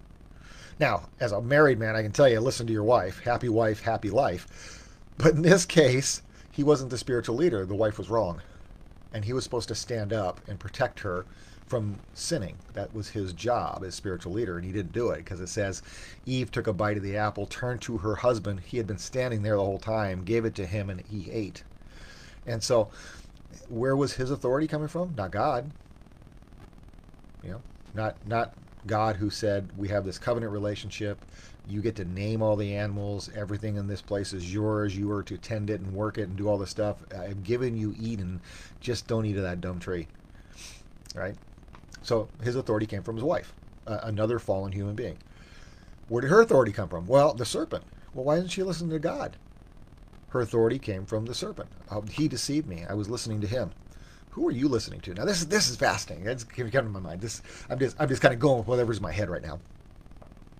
[0.79, 3.21] Now, as a married man, I can tell you, listen to your wife.
[3.21, 4.93] Happy wife, happy life.
[5.19, 7.65] But in this case, he wasn't the spiritual leader.
[7.65, 8.43] The wife was wrong.
[9.17, 11.25] And he was supposed to stand up and protect her
[11.67, 12.59] from sinning.
[12.75, 15.81] That was his job as spiritual leader, and he didn't do it because it says
[16.27, 18.61] Eve took a bite of the apple, turned to her husband.
[18.61, 21.63] He had been standing there the whole time, gave it to him, and he ate.
[22.45, 22.91] And so,
[23.71, 25.15] where was his authority coming from?
[25.17, 25.71] Not God.
[27.43, 27.63] You know,
[27.95, 28.53] not not
[28.87, 31.25] God who said we have this covenant relationship.
[31.69, 33.31] You get to name all the animals.
[33.35, 34.97] Everything in this place is yours.
[34.97, 36.99] You are to tend it and work it and do all the stuff.
[37.17, 38.41] I've given you Eden.
[38.81, 40.07] Just don't eat of that dumb tree.
[41.15, 41.35] Right?
[42.03, 43.53] So his authority came from his wife,
[43.87, 45.19] uh, another fallen human being.
[46.09, 47.07] Where did her authority come from?
[47.07, 47.83] Well, the serpent.
[48.15, 49.37] Well, why didn't she listen to God?
[50.29, 51.69] Her authority came from the serpent.
[51.91, 52.85] Uh, he deceived me.
[52.89, 53.73] I was listening to him.
[54.31, 55.15] Who are you listening to?
[55.15, 56.27] Now this is this is fascinating.
[56.29, 57.23] It's coming to my mind.
[57.23, 59.59] This I'm just I'm just kind of going with whatever's in my head right now.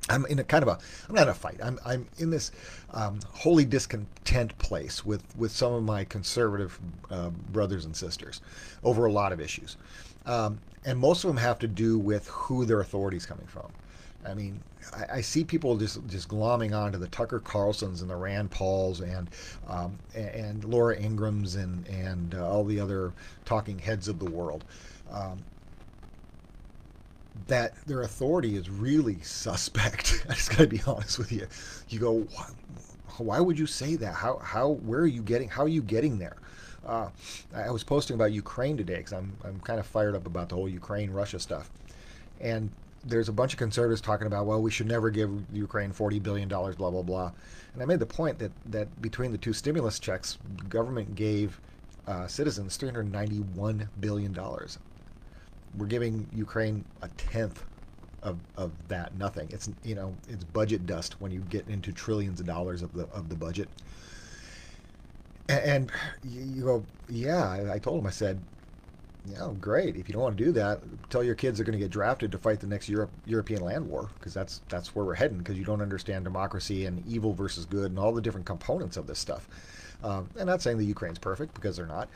[0.09, 1.59] I'm in a kind of a I'm not in a fight.
[1.63, 2.53] I'm I'm in this
[2.93, 6.79] um, wholly discontent place with with some of my conservative
[7.11, 8.41] uh, brothers and sisters
[8.85, 9.77] over a lot of issues,
[10.27, 13.71] um, and most of them have to do with who their authority is coming from.
[14.25, 14.61] I mean,
[15.11, 19.29] I, see people just just glomming onto the Tucker Carlsons and the Rand Pauls and
[19.69, 23.13] um, and, Laura Ingrams and and uh, all the other
[23.45, 24.65] talking heads of the world.
[25.11, 25.39] Um,
[27.49, 30.25] that their authority is really suspect.
[30.29, 31.47] I just got to be honest with you.
[31.89, 32.47] You go, why,
[33.19, 34.15] why, would you say that?
[34.15, 36.37] How, how, where are you getting, how are you getting there?
[36.85, 37.09] Uh,
[37.55, 40.55] I was posting about Ukraine today because I'm, I'm kind of fired up about the
[40.55, 41.71] whole Ukraine Russia stuff.
[42.41, 42.71] And
[43.05, 46.49] there's a bunch of conservatives talking about, well, we should never give Ukraine $40 billion,
[46.49, 47.33] blah, blah, blah.
[47.75, 51.61] And I made the point that, that between the two stimulus checks, government gave
[52.07, 54.37] uh, citizens $391 billion.
[55.77, 57.65] We're giving Ukraine a tenth
[58.23, 59.49] of, of that nothing.
[59.51, 63.05] It's you know it's budget dust when you get into trillions of dollars of the
[63.13, 63.69] of the budget.
[65.49, 65.93] And,
[66.29, 67.49] you go, yeah.
[67.49, 68.07] I, I told him.
[68.07, 68.41] I said,
[69.31, 69.97] yeah, great.
[69.97, 72.33] If you don't want to do that, tell your kids they're going to get drafted
[72.33, 75.39] to fight the next Europe, European land war because that's that's where we're heading.
[75.39, 79.07] Because you don't understand democracy and evil versus good and all the different components of
[79.07, 79.49] this stuff.
[80.05, 82.09] Um, and not saying the Ukraine's perfect because they're not,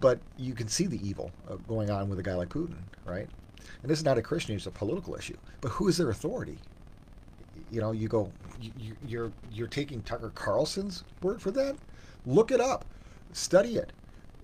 [0.00, 1.30] but you can see the evil
[1.68, 3.28] going on with a guy like Putin, right?
[3.82, 5.36] And this is not a Christian; issue, it's a political issue.
[5.60, 6.58] But who is their authority?
[7.70, 11.76] You know, you go, you, you're you're taking Tucker Carlson's word for that.
[12.26, 12.84] Look it up,
[13.32, 13.92] study it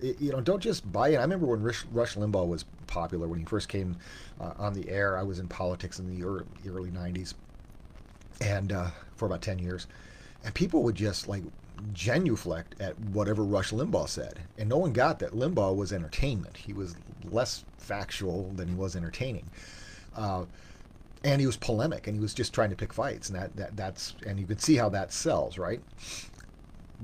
[0.01, 1.17] you know, don't just buy it.
[1.17, 3.97] I remember when Rush, Limbaugh was popular when he first came
[4.39, 5.17] uh, on the air.
[5.17, 7.33] I was in politics in the early, early '90s,
[8.41, 9.87] and uh, for about ten years,
[10.43, 11.43] and people would just like
[11.93, 16.57] genuflect at whatever Rush Limbaugh said, and no one got that Limbaugh was entertainment.
[16.57, 16.95] He was
[17.29, 19.49] less factual than he was entertaining.
[20.15, 20.45] Uh,
[21.23, 23.75] and he was polemic, and he was just trying to pick fights, and that, that
[23.75, 25.81] that's and you could see how that sells, right?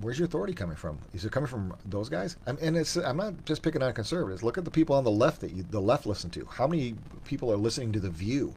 [0.01, 0.97] where's your authority coming from?
[1.13, 2.38] Is it coming from those guys?
[2.47, 4.43] I'm, and it's I'm not just picking on conservatives.
[4.43, 6.45] Look at the people on the left that you, the left listen to.
[6.45, 8.53] How many people are listening to the View?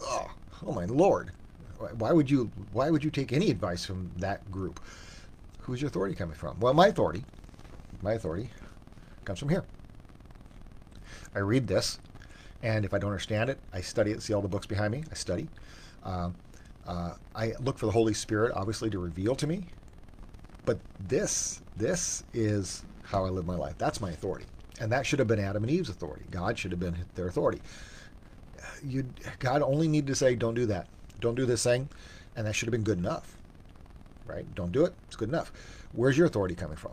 [0.00, 0.30] Oh,
[0.64, 1.32] oh my lord!
[1.98, 4.80] Why would you Why would you take any advice from that group?
[5.66, 6.58] Who's your authority coming from?
[6.60, 7.24] Well, my authority,
[8.02, 8.50] my authority,
[9.24, 9.64] comes from here.
[11.34, 11.98] I read this,
[12.62, 14.22] and if I don't understand it, I study it.
[14.22, 15.04] See all the books behind me.
[15.10, 15.48] I study.
[16.04, 16.34] Um,
[16.86, 19.66] uh, I look for the Holy Spirit, obviously, to reveal to me
[20.66, 23.76] but this, this is how I live my life.
[23.78, 24.44] That's my authority.
[24.80, 26.24] And that should have been Adam and Eve's authority.
[26.30, 27.62] God should have been their authority.
[28.84, 29.06] You,
[29.38, 30.88] God only needed to say, don't do that.
[31.20, 31.88] Don't do this thing.
[32.34, 33.35] And that should have been good enough.
[34.26, 34.46] Right?
[34.54, 34.92] Don't do it.
[35.06, 35.52] It's good enough.
[35.92, 36.92] Where's your authority coming from?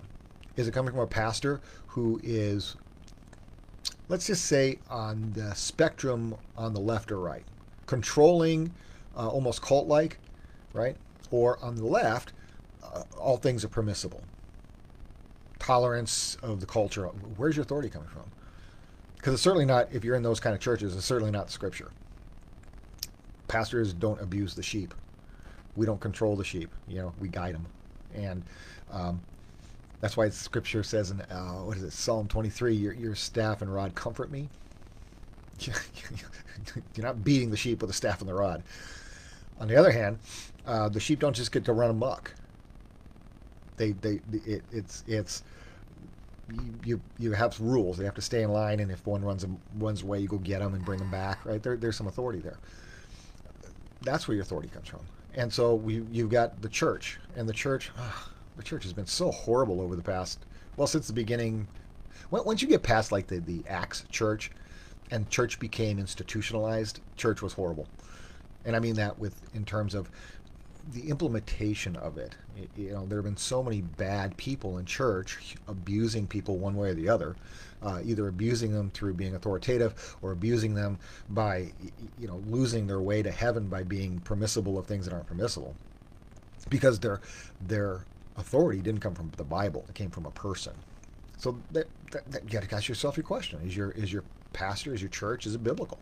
[0.55, 2.75] Is it coming from a pastor who is,
[4.07, 7.43] let's just say, on the spectrum on the left or right?
[7.87, 8.71] Controlling,
[9.17, 10.19] uh, almost cult like,
[10.73, 10.95] right?
[11.31, 12.33] Or on the left,
[12.83, 14.21] uh, all things are permissible.
[15.57, 17.05] Tolerance of the culture.
[17.37, 18.25] Where's your authority coming from?
[19.15, 21.91] Because it's certainly not, if you're in those kind of churches, it's certainly not scripture.
[23.47, 24.93] Pastors don't abuse the sheep.
[25.75, 26.69] We don't control the sheep.
[26.87, 27.65] You know, we guide them.
[28.15, 28.43] And
[28.91, 29.21] um,
[30.01, 33.73] that's why scripture says in, uh, what is it, Psalm 23, your, your staff and
[33.73, 34.49] rod comfort me.
[36.95, 38.63] You're not beating the sheep with a staff and the rod.
[39.59, 40.19] On the other hand,
[40.65, 42.33] uh, the sheep don't just get to run amok
[43.77, 45.43] they they it, it's it's
[46.85, 47.97] you you have rules.
[47.97, 49.45] They have to stay in line, and if one runs
[49.77, 51.45] runs away, you go get them and bring them back.
[51.45, 52.57] Right there, there's some authority there.
[54.01, 54.99] That's where your authority comes from.
[55.35, 59.07] And so we you've got the church, and the church, oh, the church has been
[59.07, 60.45] so horrible over the past
[60.77, 61.67] well since the beginning.
[62.29, 64.51] Once you get past like the the Acts church,
[65.11, 67.87] and church became institutionalized, church was horrible.
[68.65, 70.09] And I mean that with in terms of
[70.91, 72.35] the implementation of it.
[72.75, 76.89] You know, there have been so many bad people in church abusing people one way
[76.89, 77.35] or the other,
[77.83, 80.97] uh, either abusing them through being authoritative or abusing them
[81.29, 81.71] by,
[82.19, 85.75] you know, losing their way to heaven by being permissible of things that aren't permissible,
[86.69, 87.21] because their
[87.67, 88.05] their
[88.37, 90.73] authority didn't come from the Bible; it came from a person.
[91.37, 94.23] So that, that, that you got to ask yourself your question: Is your is your
[94.53, 95.99] pastor, is your church, is it biblical?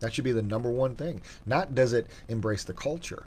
[0.00, 1.20] That should be the number one thing.
[1.44, 3.24] Not does it embrace the culture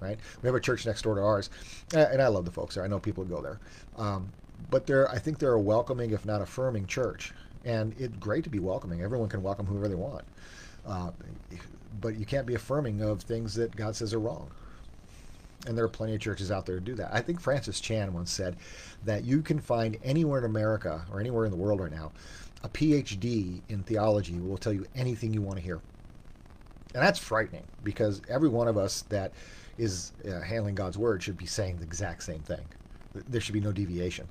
[0.00, 0.18] right?
[0.42, 1.50] We have a church next door to ours,
[1.94, 2.84] and I love the folks there.
[2.84, 3.60] I know people go there,
[3.96, 4.32] um,
[4.70, 7.32] but they're I think they're a welcoming, if not affirming, church,
[7.64, 9.02] and it's great to be welcoming.
[9.02, 10.24] Everyone can welcome whoever they want,
[10.86, 11.10] uh,
[12.00, 14.50] but you can't be affirming of things that God says are wrong.
[15.66, 17.10] And there are plenty of churches out there to do that.
[17.12, 18.56] I think Francis Chan once said
[19.04, 22.12] that you can find anywhere in America or anywhere in the world right now
[22.62, 25.80] a PhD in theology will tell you anything you want to hear.
[26.94, 29.32] And that's frightening because every one of us that
[29.78, 32.66] is uh, handling God's word should be saying the exact same thing.
[33.14, 34.28] There should be no deviation.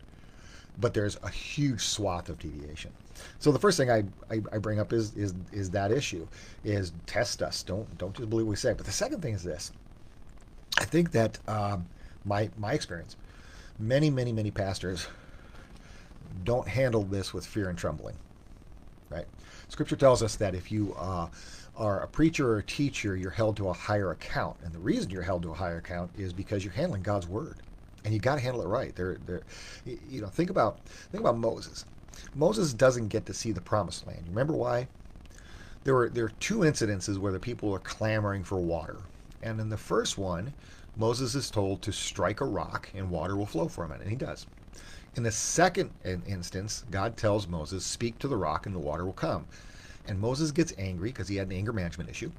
[0.80, 2.92] But there's a huge swath of deviation.
[3.40, 6.26] So the first thing I, I, I, bring up is, is is that issue,
[6.64, 7.64] is test us.
[7.64, 8.74] Don't don't just believe what we say.
[8.74, 9.72] But the second thing is this.
[10.78, 11.86] I think that um,
[12.24, 13.18] my my experience,
[13.78, 15.08] many many many pastors
[16.44, 18.16] don't handle this with fear and trembling.
[19.10, 19.26] Right?
[19.68, 21.28] Scripture tells us that if you uh,
[21.76, 24.58] are a preacher or a teacher, you're held to a higher account.
[24.64, 27.58] And the reason you're held to a higher account is because you're handling God's word.
[28.06, 28.96] And you got to handle it right.
[28.96, 29.42] There, there,
[29.86, 30.80] you know, think about
[31.12, 31.86] think about Moses.
[32.36, 34.20] Moses doesn't get to see the promised land.
[34.26, 34.88] You remember why?
[35.84, 38.98] there were there are two incidences where the people are clamoring for water.
[39.42, 40.54] And in the first one,
[40.98, 44.16] Moses is told to strike a rock and water will flow from it, and he
[44.16, 44.46] does.
[45.16, 49.14] In the second instance, God tells Moses, Speak to the rock and the water will
[49.14, 49.46] come.
[50.08, 52.32] And Moses gets angry because he had an anger management issue.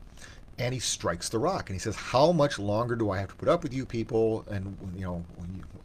[0.61, 3.35] And he strikes the rock and he says, How much longer do I have to
[3.35, 4.45] put up with you people?
[4.51, 5.25] And, you know,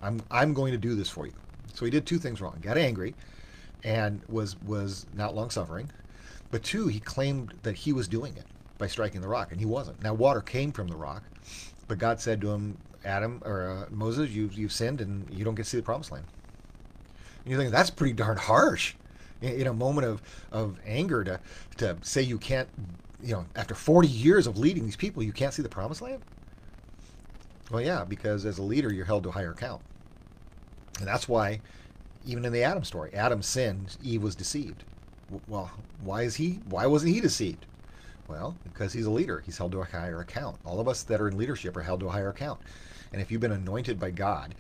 [0.02, 1.34] I'm, I'm going to do this for you.
[1.74, 2.58] So he did two things wrong.
[2.62, 3.16] Got angry
[3.86, 5.90] and was, was not long suffering.
[6.52, 8.46] But two, he claimed that he was doing it
[8.78, 10.04] by striking the rock, and he wasn't.
[10.04, 11.24] Now, water came from the rock,
[11.88, 15.56] but God said to him, Adam or uh, Moses, you, you've sinned and you don't
[15.56, 16.26] get to see the promised land.
[17.44, 18.96] And you think that's pretty darn harsh
[19.42, 21.40] in a moment of, of anger to,
[21.78, 22.68] to say you can't,
[23.24, 26.22] you know, after 40 years of leading these people, you can't see the promised land?
[27.72, 29.82] Well, yeah, because as a leader, you're held to a higher account.
[31.00, 31.62] And that's why,
[32.26, 34.84] even in the Adam story, Adam sinned, Eve was deceived.
[35.48, 35.72] Well,
[36.04, 36.60] why is he?
[36.70, 37.66] Why wasn't he deceived?
[38.28, 39.42] Well, because he's a leader.
[39.46, 40.58] He's held to a higher account.
[40.66, 42.60] All of us that are in leadership are held to a higher account.
[43.12, 44.56] And if you've been anointed by God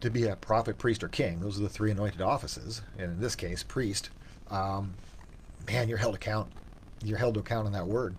[0.00, 3.20] to be a prophet, priest, or king, those are the three anointed offices, and in
[3.20, 4.10] this case, priest,
[4.50, 4.94] um,
[5.66, 6.50] man, you're held account.
[7.04, 8.14] You're held to account on that word,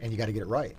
[0.00, 0.76] and you got to get it right.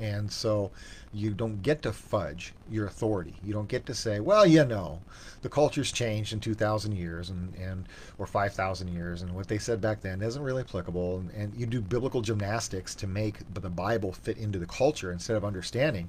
[0.00, 0.70] And so
[1.12, 3.34] you don't get to fudge your authority.
[3.44, 5.00] You don't get to say, well, you know,
[5.42, 7.86] the culture's changed in 2,000 years and, and
[8.18, 11.18] or 5,000 years, and what they said back then isn't really applicable.
[11.18, 15.36] And, and you do biblical gymnastics to make the Bible fit into the culture instead
[15.36, 16.08] of understanding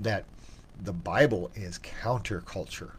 [0.00, 0.24] that
[0.82, 2.92] the Bible is counterculture.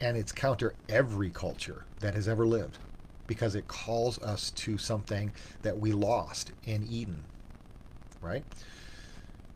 [0.00, 2.78] And it's counter every culture that has ever lived
[3.26, 5.32] because it calls us to something
[5.62, 7.22] that we lost in Eden,
[8.20, 8.44] right?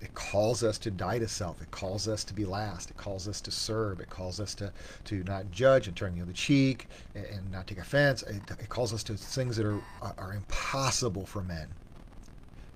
[0.00, 1.60] it calls us to die to self.
[1.60, 2.90] It calls us to be last.
[2.90, 4.00] It calls us to serve.
[4.00, 4.72] It calls us to,
[5.06, 8.22] to not judge and turn the other cheek and, and not take offense.
[8.22, 9.80] It, it, calls us to things that are,
[10.16, 11.66] are impossible for men.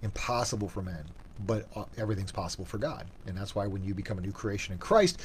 [0.02, 1.04] Impossible for men.
[1.46, 3.06] But uh, everything's possible for God.
[3.26, 5.20] And that's why when you become a new creation in Christ,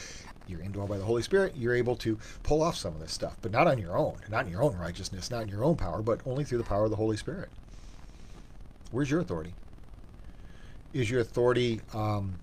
[0.50, 3.38] you're indwelled by the Holy Spirit, you're able to pull off some of this stuff.
[3.42, 4.18] But not on your own.
[4.30, 6.86] Not in your own righteousness, not in your own power, but only through the power
[6.86, 7.50] of the Holy Spirit.
[8.92, 9.54] Where's your authority?
[10.94, 12.36] is your authority um,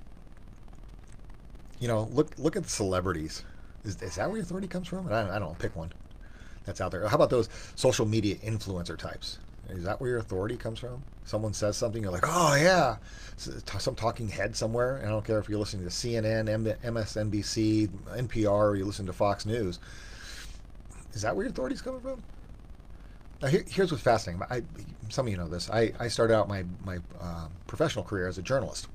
[1.80, 3.44] you know look look at celebrities
[3.84, 5.92] is, is that where your authority comes from I don't, I don't know pick one
[6.64, 9.38] that's out there how about those social media influencer types
[9.70, 12.96] is that where your authority comes from someone says something you're like oh yeah
[13.36, 16.46] some talking head somewhere i don't care if you're listening to cnn
[16.82, 19.78] msnbc npr or you listen to fox news
[21.12, 22.22] is that where your authority's coming from
[23.44, 24.42] now, here, here's what's fascinating.
[24.48, 24.62] I,
[25.10, 25.68] some of you know this.
[25.70, 28.88] I, I started out my, my uh, professional career as a journalist.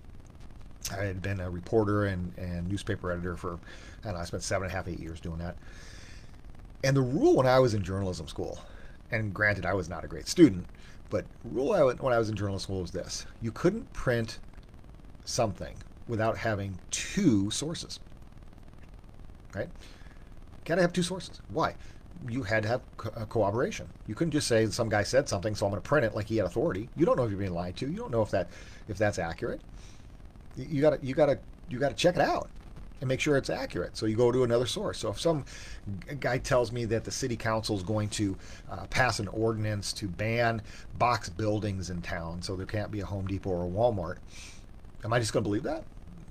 [0.92, 3.60] I had been a reporter and, and newspaper editor for,
[4.02, 5.56] I don't know, I spent seven and a half, eight years doing that.
[6.84, 8.60] And the rule when I was in journalism school,
[9.12, 10.66] and granted, I was not a great student,
[11.10, 14.40] but rule I, when I was in journalism school was this you couldn't print
[15.26, 15.76] something
[16.08, 18.00] without having two sources.
[19.56, 19.70] Right?
[20.66, 21.42] Got to have two sources.
[21.50, 21.76] Why?
[22.28, 23.88] you had to have co- uh, cooperation.
[24.08, 26.28] You couldn't just say some guy said something, so I'm going to print it like
[26.28, 26.90] he had authority.
[26.96, 27.90] You don't know if you're being lied to.
[27.90, 28.50] You don't know if that
[28.88, 29.62] if that's accurate.
[30.58, 32.50] You got to you got to you got to check it out
[33.02, 33.96] and make sure it's accurate.
[33.96, 35.00] So you go to another source.
[35.00, 35.46] So if some
[36.20, 38.38] guy tells me that the city council is going to
[38.70, 40.62] uh, pass an ordinance to ban
[40.98, 44.18] box buildings in town, so there can't be a Home Depot or a Walmart,
[45.04, 45.84] am I just going to believe that?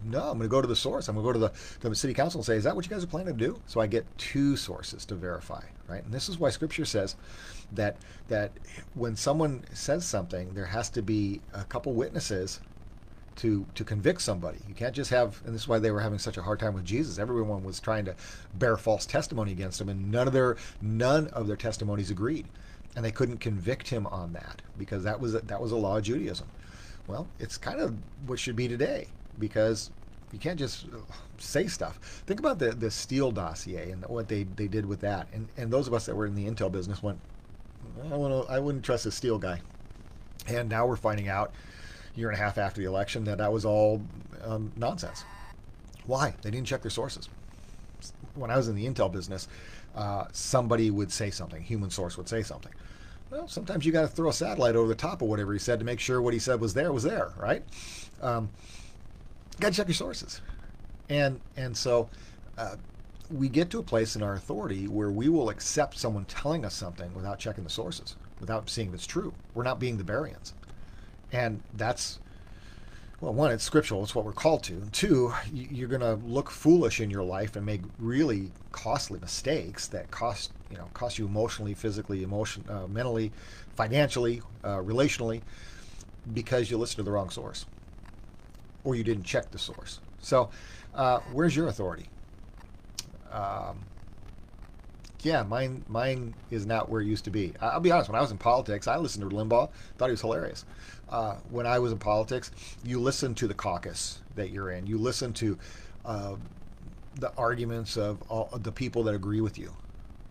[0.05, 1.09] No, I'm going to go to the source.
[1.09, 2.91] I'm going to go to the, the city council and say, is that what you
[2.91, 3.61] guys are planning to do?
[3.67, 6.05] So I get two sources to verify, right?
[6.05, 7.17] And this is why Scripture says
[7.73, 7.97] that
[8.29, 8.53] that
[8.95, 12.61] when someone says something, there has to be a couple witnesses
[13.39, 14.59] to to convict somebody.
[14.69, 16.75] You can't just have, and this is why they were having such a hard time
[16.75, 17.19] with Jesus.
[17.19, 18.15] Everyone was trying to
[18.55, 22.47] bear false testimony against him, and none of their none of their testimonies agreed,
[22.97, 26.03] and they couldn't convict him on that because that was that was a law of
[26.03, 26.49] Judaism.
[27.07, 27.95] Well, it's kind of
[28.27, 29.91] what should be today because
[30.33, 30.87] you can't just
[31.39, 32.23] say stuff.
[32.27, 35.29] Think about the the Steele dossier and what they, they did with that.
[35.33, 37.19] And and those of us that were in the intel business went,
[38.11, 39.61] I wouldn't trust a Steele guy.
[40.47, 41.53] And now we're finding out,
[42.19, 44.03] year and a half after the election, that that was all
[44.45, 45.25] um, nonsense.
[46.07, 46.35] Why?
[46.43, 47.29] They didn't check their sources.
[48.35, 49.49] When I was in the intel business,
[49.95, 52.73] uh, somebody would say something, human source would say something.
[53.31, 55.79] Well, sometimes you got to throw a satellite over the top of whatever he said
[55.81, 57.63] to make sure what he said was there was there, right?
[58.23, 58.49] Um,
[59.61, 60.41] got to check your sources.
[61.11, 62.09] And and so
[62.57, 62.77] uh,
[63.31, 66.75] we get to a place in our authority where we will accept someone telling us
[66.75, 69.35] something without checking the sources, without seeing if it's true.
[69.55, 70.55] We're not being the Bereans.
[71.33, 72.19] And that's
[73.21, 74.05] well, one, it's scriptural.
[74.05, 74.75] It's what we're called to.
[74.75, 79.89] And two, you're going to look foolish in your life and make really costly mistakes
[79.89, 83.33] that cost you know cost you emotionally, physically, emotion, uh, mentally,
[83.75, 85.43] financially, uh, relationally
[86.35, 87.67] because you listened to the wrong source
[88.85, 90.01] or you didn't check the source.
[90.21, 90.51] So,
[90.95, 92.09] uh, where's your authority?
[93.33, 93.81] Um,
[95.23, 97.53] yeah, mine mine is not where it used to be.
[97.61, 98.09] I'll be honest.
[98.09, 99.69] When I was in politics, I listened to Limbaugh.
[99.97, 100.65] Thought he was hilarious.
[101.09, 102.51] Uh, when I was in politics,
[102.85, 104.87] you listen to the caucus that you're in.
[104.87, 105.59] You listen to
[106.05, 106.37] uh,
[107.17, 109.73] the arguments of all of the people that agree with you.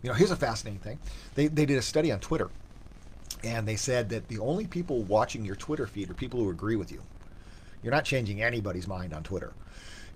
[0.03, 0.99] You know, here's a fascinating thing.
[1.35, 2.49] They they did a study on Twitter,
[3.43, 6.75] and they said that the only people watching your Twitter feed are people who agree
[6.75, 7.01] with you.
[7.83, 9.53] You're not changing anybody's mind on Twitter.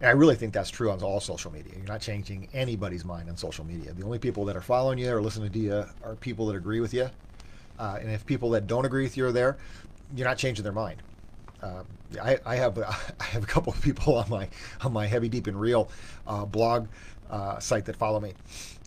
[0.01, 1.73] And I really think that's true on all social media.
[1.77, 3.93] You're not changing anybody's mind on social media.
[3.93, 6.79] The only people that are following you or listening to you are people that agree
[6.79, 7.07] with you.
[7.77, 9.57] Uh, and if people that don't agree with you are there,
[10.15, 11.03] you're not changing their mind.
[11.61, 11.83] Uh,
[12.19, 12.79] I, I, have
[13.19, 14.49] I have a couple of people on my
[14.81, 15.87] on my heavy deep and real
[16.25, 16.87] uh, blog
[17.29, 18.33] uh, site that follow me,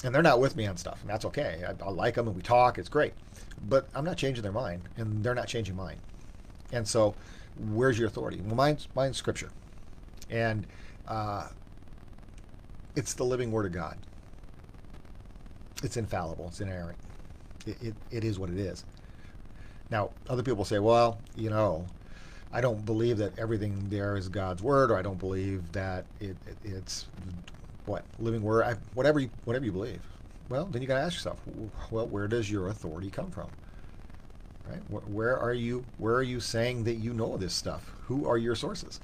[0.03, 1.65] and they're not with me on stuff, and that's okay.
[1.65, 2.77] I, I like them and we talk.
[2.77, 3.13] It's great,
[3.69, 5.97] but I'm not changing their mind, and they're not changing mine.
[6.73, 7.15] And so,
[7.71, 8.41] where's your authority?
[8.45, 9.51] Well, mine's mine's scripture,
[10.29, 10.67] and
[11.09, 11.49] uh,
[12.97, 13.97] it's the living word of God.
[15.83, 16.47] It's infallible.
[16.49, 16.99] It's inerrant.
[17.67, 18.85] It, it, it is what it is.
[19.91, 21.87] Now, other people say, well, you know,
[22.53, 26.37] I don't believe that everything there is God's word, or I don't believe that it,
[26.47, 27.07] it it's
[27.87, 30.01] what living word, I, whatever you, whatever you believe.
[30.49, 31.41] Well, then you got to ask yourself,
[31.91, 33.49] well, where does your authority come from?
[34.69, 34.81] Right?
[35.09, 35.85] Where are you?
[35.99, 37.91] Where are you saying that you know this stuff?
[38.07, 39.01] Who are your sources?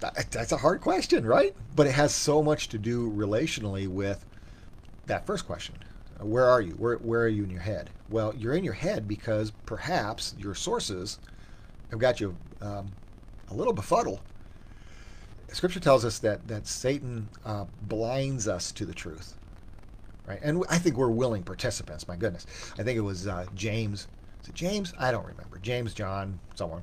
[0.00, 1.54] That's a hard question, right?
[1.74, 4.24] But it has so much to do relationally with
[5.06, 5.74] that first question.
[6.20, 6.72] Where are you?
[6.72, 7.90] Where, where are you in your head?
[8.10, 11.18] Well, you're in your head because perhaps your sources
[11.90, 12.90] have got you um,
[13.50, 14.20] a little befuddled.
[15.52, 19.34] Scripture tells us that that Satan uh, blinds us to the truth,
[20.26, 20.40] right?
[20.42, 22.06] And I think we're willing participants.
[22.06, 22.46] My goodness,
[22.78, 24.08] I think it was uh, James.
[24.42, 24.94] Is it James?
[24.98, 25.58] I don't remember.
[25.58, 26.82] James, John, someone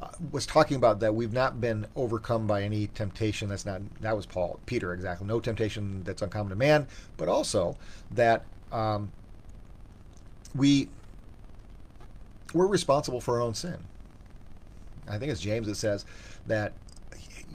[0.00, 4.16] uh, was talking about that we've not been overcome by any temptation that's not that
[4.16, 5.26] was Paul Peter exactly.
[5.26, 6.86] No temptation that's uncommon to man
[7.16, 7.76] but also
[8.10, 9.12] that um,
[10.54, 10.88] we
[12.52, 13.78] we're responsible for our own sin.
[15.08, 16.04] I think it's James that says
[16.46, 16.72] that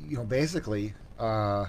[0.08, 1.66] you know basically uh,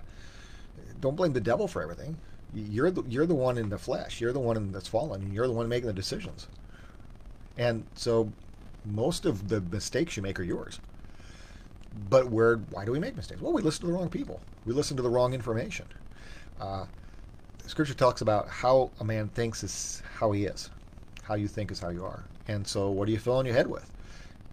[1.01, 2.17] don't blame the devil for everything.
[2.55, 4.21] You're the, you're the one in the flesh.
[4.21, 5.23] You're the one that's fallen.
[5.23, 6.49] And you're the one making the decisions
[7.61, 8.33] and so
[8.87, 10.81] most of the mistakes you make are yours.
[12.09, 12.57] But where?
[12.57, 13.43] Why do we make mistakes?
[13.43, 14.41] Well, we listen to the wrong people.
[14.65, 15.85] We listen to the wrong information.
[16.59, 16.87] Uh,
[17.67, 20.71] scripture talks about how a man thinks is how he is.
[21.23, 22.25] How you think is how you are.
[22.49, 23.91] And so, what are you filling your head with?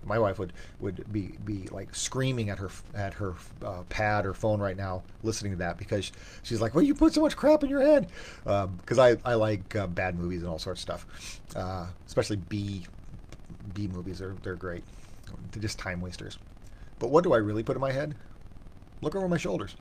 [0.04, 0.52] My wife would
[0.82, 5.04] would be be like screaming at her at her uh, pad or phone right now,
[5.24, 6.12] listening to that because
[6.44, 8.08] she's like, "Well, you put so much crap in your head."
[8.44, 12.38] Because um, I I like uh, bad movies and all sorts of stuff, uh, especially
[12.38, 12.86] B
[13.74, 14.84] B movies are they're great.
[15.52, 16.38] They're just time wasters.
[17.00, 18.16] But what do I really put in my head?
[19.02, 19.76] Look over my shoulders.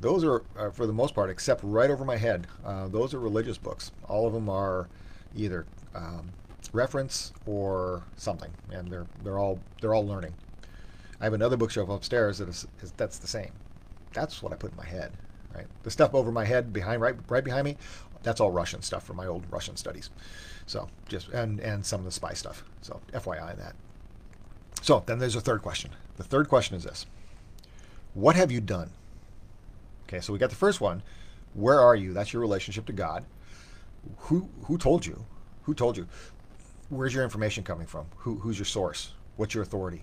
[0.00, 2.48] Those are, uh, for the most part, except right over my head.
[2.64, 3.92] Uh, those are religious books.
[4.08, 4.88] All of them are
[5.36, 5.64] either
[5.94, 6.32] um,
[6.72, 10.34] reference or something, and they're they're all they're all learning.
[11.20, 13.52] I have another bookshelf upstairs that is, is that's the same.
[14.12, 15.12] That's what I put in my head.
[15.54, 17.76] Right, the stuff over my head behind right right behind me,
[18.22, 20.10] that's all Russian stuff from my old Russian studies.
[20.72, 22.64] So just and and some of the spy stuff.
[22.80, 23.74] So FYI that.
[24.80, 25.90] So then there's a third question.
[26.16, 27.04] The third question is this:
[28.14, 28.88] What have you done?
[30.08, 31.02] Okay, so we got the first one.
[31.52, 32.14] Where are you?
[32.14, 33.26] That's your relationship to God.
[34.16, 35.26] Who who told you?
[35.64, 36.08] Who told you?
[36.88, 38.06] Where's your information coming from?
[38.16, 39.12] Who, who's your source?
[39.36, 40.02] What's your authority?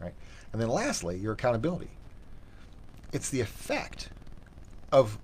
[0.00, 0.12] Right?
[0.52, 1.88] And then lastly, your accountability.
[3.14, 4.10] It's the effect
[4.92, 5.18] of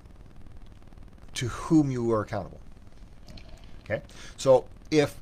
[1.34, 2.60] to whom you are accountable.
[3.84, 4.02] Okay,
[4.38, 5.20] so if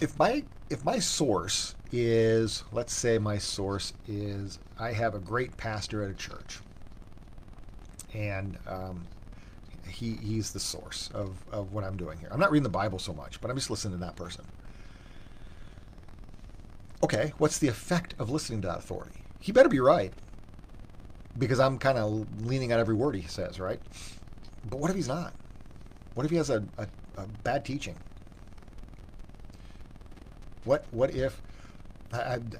[0.00, 5.56] if my if my source is let's say my source is I have a great
[5.56, 6.60] pastor at a church,
[8.14, 9.06] and um,
[9.88, 12.28] he he's the source of of what I'm doing here.
[12.32, 14.44] I'm not reading the Bible so much, but I'm just listening to that person.
[17.02, 19.20] Okay, what's the effect of listening to that authority?
[19.38, 20.12] He better be right,
[21.38, 23.80] because I'm kind of leaning on every word he says, right?
[24.68, 25.32] But what if he's not?
[26.14, 26.86] What if he has a, a,
[27.18, 27.96] a bad teaching?
[30.66, 31.40] What what if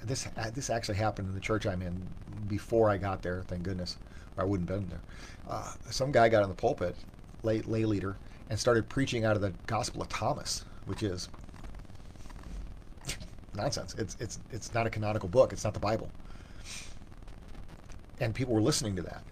[0.05, 2.01] this this actually happened in the church I'm in
[2.47, 3.43] before I got there?
[3.49, 3.99] Thank goodness,
[4.39, 5.01] I wouldn't have been there.
[5.49, 6.97] Uh, some guy got in the pulpit,
[7.43, 8.17] lay lay leader,
[8.49, 11.29] and started preaching out of the Gospel of Thomas, which is
[13.55, 13.95] nonsense.
[13.99, 15.53] It's it's it's not a canonical book.
[15.53, 16.09] It's not the Bible.
[18.21, 19.23] And people were listening to that.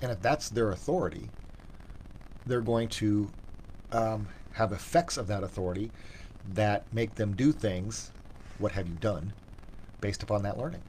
[0.00, 1.28] And if that's their authority,
[2.46, 3.30] they're going to
[3.92, 5.90] um, have effects of that authority
[6.54, 8.10] that make them do things.
[8.58, 9.32] What have you done
[10.00, 10.82] based upon that learning?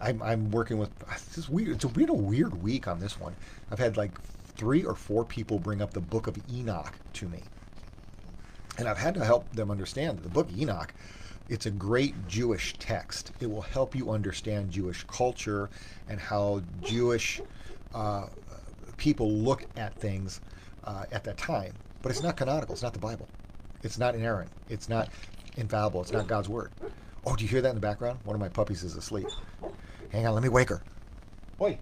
[0.00, 0.90] I'm, I'm working with
[1.34, 1.70] this weird.
[1.70, 3.34] It's been a weird week on this one.
[3.70, 4.12] I've had like
[4.56, 7.40] three or four people bring up the Book of Enoch to me,
[8.78, 10.94] and I've had to help them understand that the Book of Enoch.
[11.48, 13.32] It's a great Jewish text.
[13.40, 15.68] It will help you understand Jewish culture
[16.08, 17.40] and how Jewish
[17.92, 18.26] uh,
[18.96, 20.40] people look at things
[20.84, 21.72] uh, at that time.
[22.02, 22.72] But it's not canonical.
[22.72, 23.26] It's not the Bible.
[23.82, 24.50] It's not inerrant.
[24.68, 25.08] It's not
[25.56, 26.00] infallible.
[26.02, 26.70] It's not God's word.
[27.26, 28.18] Oh, do you hear that in the background?
[28.24, 29.26] One of my puppies is asleep.
[30.10, 30.82] Hang on, let me wake her.
[31.60, 31.78] Oi.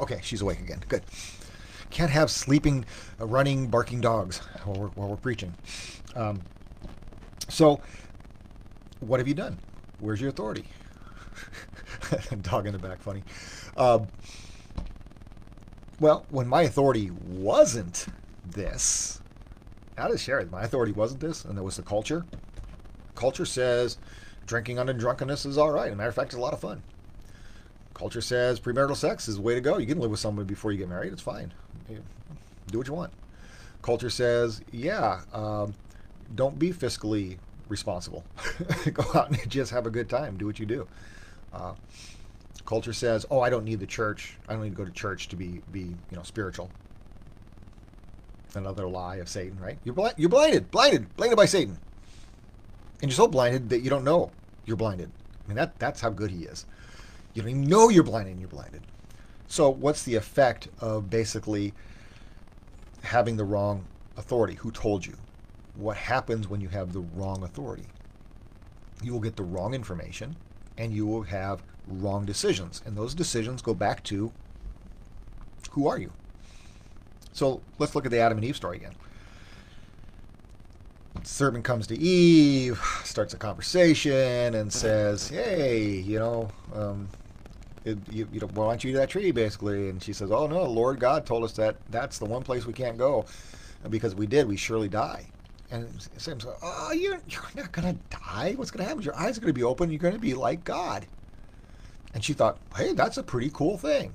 [0.00, 0.82] Okay, she's awake again.
[0.88, 1.02] Good.
[1.90, 2.84] Can't have sleeping,
[3.20, 5.54] uh, running, barking dogs while we're, while we're preaching.
[6.14, 6.42] Um,
[7.48, 7.80] so,
[9.00, 9.58] what have you done?
[10.00, 10.64] Where's your authority?
[12.42, 13.22] Dog in the back, funny.
[13.76, 14.06] Um,
[16.00, 18.06] well, when my authority wasn't
[18.44, 19.17] this,
[20.06, 20.50] Just share it.
[20.50, 22.24] My authority wasn't this, and it was the culture.
[23.14, 23.98] Culture says
[24.46, 25.88] drinking under drunkenness is all right.
[25.88, 26.82] As a matter of fact, it's a lot of fun.
[27.94, 29.78] Culture says premarital sex is the way to go.
[29.78, 31.12] You can live with someone before you get married.
[31.12, 31.52] It's fine.
[32.68, 33.12] Do what you want.
[33.82, 35.74] Culture says, yeah, um,
[36.34, 37.38] don't be fiscally
[37.68, 38.24] responsible.
[38.92, 40.36] go out and just have a good time.
[40.36, 40.86] Do what you do.
[41.52, 41.74] Uh,
[42.66, 44.36] culture says, "Oh, I don't need the church.
[44.48, 46.70] I don't need to go to church to be be you know spiritual."
[48.54, 49.78] Another lie of Satan, right?
[49.84, 50.14] You're blind.
[50.16, 50.70] You're blinded.
[50.70, 51.14] Blinded.
[51.16, 51.78] Blinded by Satan.
[53.00, 54.30] And you're so blinded that you don't know
[54.68, 55.10] you're blinded.
[55.44, 56.66] I mean that that's how good he is.
[57.34, 58.82] You don't even know you're blinded and you're blinded.
[59.48, 61.72] So what's the effect of basically
[63.02, 63.86] having the wrong
[64.16, 64.54] authority?
[64.54, 65.16] Who told you?
[65.74, 67.86] What happens when you have the wrong authority?
[69.02, 70.36] You will get the wrong information
[70.76, 72.82] and you will have wrong decisions.
[72.84, 74.32] And those decisions go back to
[75.70, 76.12] who are you?
[77.38, 78.94] So let's look at the Adam and Eve story again.
[81.22, 87.08] serpent comes to Eve, starts a conversation, and says, "Hey, you know, um,
[87.84, 90.48] it, you, you know, why don't you eat that tree?" Basically, and she says, "Oh
[90.48, 93.24] no, Lord God told us that that's the one place we can't go,
[93.88, 95.26] because if we did, we surely die."
[95.70, 98.54] And Sam's like, "Oh, you're you're not gonna die.
[98.56, 99.02] What's gonna happen?
[99.02, 99.90] Your eyes are gonna be open.
[99.90, 101.06] You're gonna be like God."
[102.14, 104.12] And she thought, hey, that's a pretty cool thing.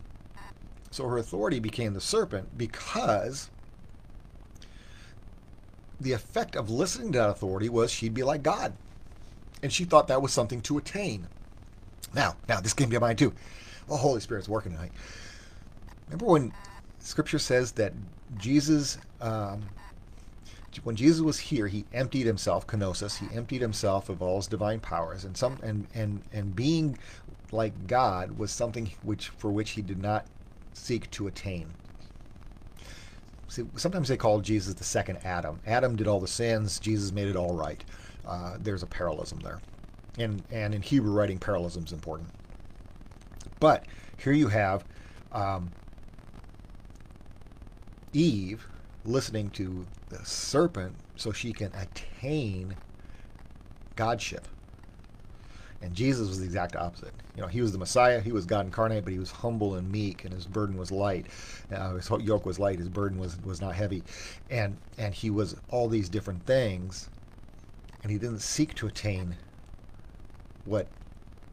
[0.94, 3.50] So her authority became the serpent because
[6.00, 8.74] the effect of listening to that authority was she'd be like God.
[9.64, 11.26] And she thought that was something to attain.
[12.14, 13.34] Now, now this can be mine too.
[13.88, 14.92] Well, Holy Spirit's working tonight.
[16.06, 16.54] Remember when
[17.00, 17.94] Scripture says that
[18.38, 19.64] Jesus, um,
[20.84, 23.18] when Jesus was here, he emptied himself, kenosis.
[23.18, 27.00] He emptied himself of all his divine powers, and some, and and and being
[27.52, 30.28] like God was something which for which he did not
[30.74, 31.74] seek to attain.
[33.48, 35.60] See, sometimes they call Jesus the second Adam.
[35.68, 36.80] Adam did all the sins.
[36.80, 37.84] Jesus made it all right.
[38.26, 39.60] Uh, there's a parallelism there,
[40.18, 42.30] and and in Hebrew writing, parallelism is important.
[43.60, 43.86] But
[44.18, 44.84] here you have
[45.32, 45.72] um,
[48.14, 48.66] Eve
[49.06, 52.76] listening to the serpent so she can attain
[53.96, 54.48] godship.
[55.84, 57.12] And Jesus was the exact opposite.
[57.36, 59.92] You know, he was the Messiah, he was God incarnate, but he was humble and
[59.92, 61.26] meek, and his burden was light.
[61.74, 64.02] Uh, his yoke was light, his burden was was not heavy,
[64.50, 67.10] and and he was all these different things,
[68.02, 69.36] and he didn't seek to attain
[70.64, 70.88] what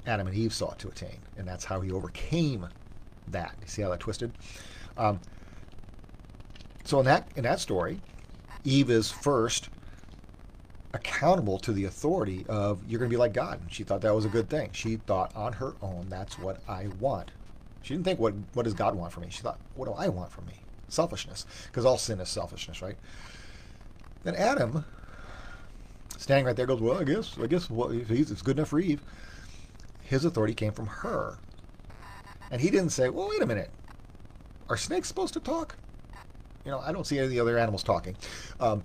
[0.06, 2.68] Adam and Eve sought to attain, and that's how he overcame
[3.28, 3.54] that.
[3.60, 4.30] You see how that twisted?
[4.96, 5.20] Um,
[6.84, 8.00] so in that in that story,
[8.62, 9.70] Eve is first
[10.92, 13.60] accountable to the authority of you're going to be like God.
[13.70, 14.70] She thought that was a good thing.
[14.72, 17.30] She thought on her own, that's what I want.
[17.82, 19.30] She didn't think, what, what does God want from me?
[19.30, 20.54] She thought, what do I want from me?
[20.88, 21.46] Selfishness.
[21.66, 22.96] Because all sin is selfishness, right?
[24.24, 24.84] Then Adam,
[26.18, 29.00] standing right there, goes, well, I guess, I guess well, it's good enough for Eve.
[30.02, 31.38] His authority came from her.
[32.50, 33.70] And he didn't say, well, wait a minute.
[34.68, 35.76] Are snakes supposed to talk?
[36.64, 38.16] You know, I don't see any of the other animals talking.
[38.58, 38.82] Um,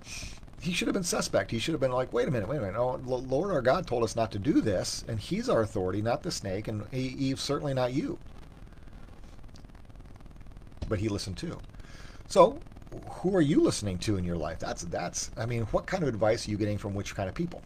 [0.60, 1.50] he should have been suspect.
[1.50, 2.76] He should have been like, wait a minute, wait a minute.
[2.76, 6.22] Oh, Lord our God told us not to do this, and He's our authority, not
[6.22, 8.18] the snake, and Eve certainly not you.
[10.88, 11.58] But he listened too.
[12.28, 12.58] So,
[13.08, 14.58] who are you listening to in your life?
[14.58, 15.30] That's that's.
[15.36, 17.62] I mean, what kind of advice are you getting from which kind of people?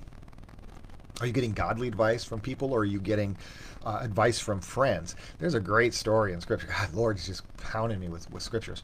[1.20, 3.36] Are you getting godly advice from people, or are you getting
[3.84, 5.16] uh, advice from friends?
[5.38, 6.68] There's a great story in Scripture.
[6.68, 8.82] God, Lord, Lord's just pounding me with with scriptures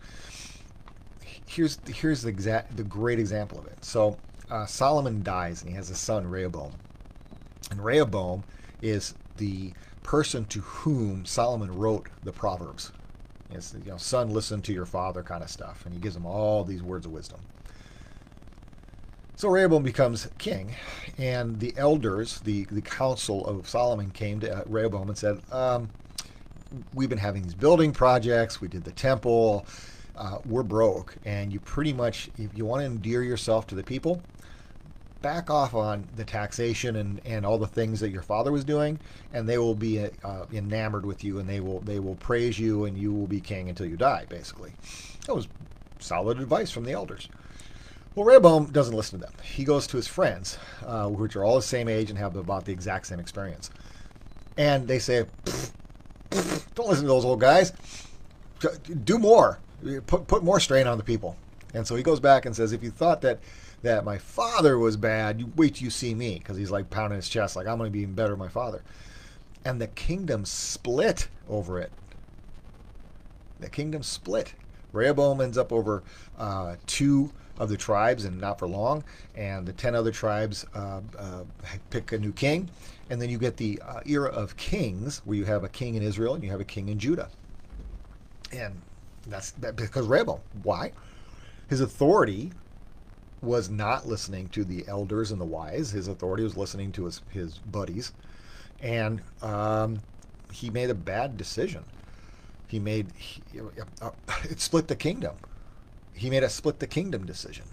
[1.47, 3.85] here's here's the exact the great example of it.
[3.85, 4.17] So
[4.51, 6.73] uh, Solomon dies and he has a son Rehoboam,
[7.71, 8.45] and Rehoboam
[8.83, 9.73] is the
[10.03, 12.93] person to whom Solomon wrote the Proverbs.
[13.51, 16.27] It's you know, son, listen to your father kind of stuff, and he gives him
[16.27, 17.41] all these words of wisdom.
[19.37, 20.75] So Rehoboam becomes king,
[21.19, 25.91] and the elders, the, the council of Solomon, came to Rehoboam and said, um,
[26.95, 29.67] We've been having these building projects, we did the temple,
[30.17, 33.83] uh, we're broke, and you pretty much, if you want to endear yourself to the
[33.83, 34.23] people,
[35.23, 38.99] back off on the taxation and, and all the things that your father was doing,
[39.33, 42.85] and they will be uh, enamored with you, and they will they will praise you,
[42.85, 44.25] and you will be king until you die.
[44.29, 44.73] Basically,
[45.27, 45.49] that was
[45.99, 47.29] solid advice from the elders.
[48.15, 49.35] Well, Rehoboam doesn't listen to them.
[49.43, 52.65] He goes to his friends, uh, which are all the same age and have about
[52.65, 53.69] the exact same experience.
[54.57, 55.27] And they say,
[56.75, 57.75] don't listen to those old guys.
[59.05, 59.59] Do more.
[60.07, 61.37] Put, put more strain on the people.
[61.75, 63.41] And so he goes back and says, if you thought that
[63.83, 67.17] that my father was bad, you wait till you see me, because he's like pounding
[67.17, 68.83] his chest, like I'm going to be even better than my father.
[69.65, 71.93] And the kingdom split over it.
[73.61, 74.55] The kingdom split.
[74.93, 76.03] Rehoboam ends up over
[76.39, 79.05] uh, two of the tribes, and not for long.
[79.35, 81.43] And the 10 other tribes uh, uh,
[81.91, 82.69] pick a new king.
[83.09, 86.03] And then you get the uh, era of kings, where you have a king in
[86.03, 87.29] Israel and you have a king in Judah.
[88.53, 88.81] And
[89.29, 90.41] that's that because Rehoboam.
[90.63, 90.93] Why?
[91.69, 92.53] His authority
[93.43, 95.91] was not listening to the elders and the wise.
[95.91, 98.13] His authority was listening to his, his buddies.
[98.81, 100.01] And um,
[100.53, 101.85] he made a bad decision.
[102.69, 103.43] He made, he,
[104.01, 104.11] uh,
[104.45, 105.37] it split the kingdom
[106.17, 107.65] he made a split the kingdom decision.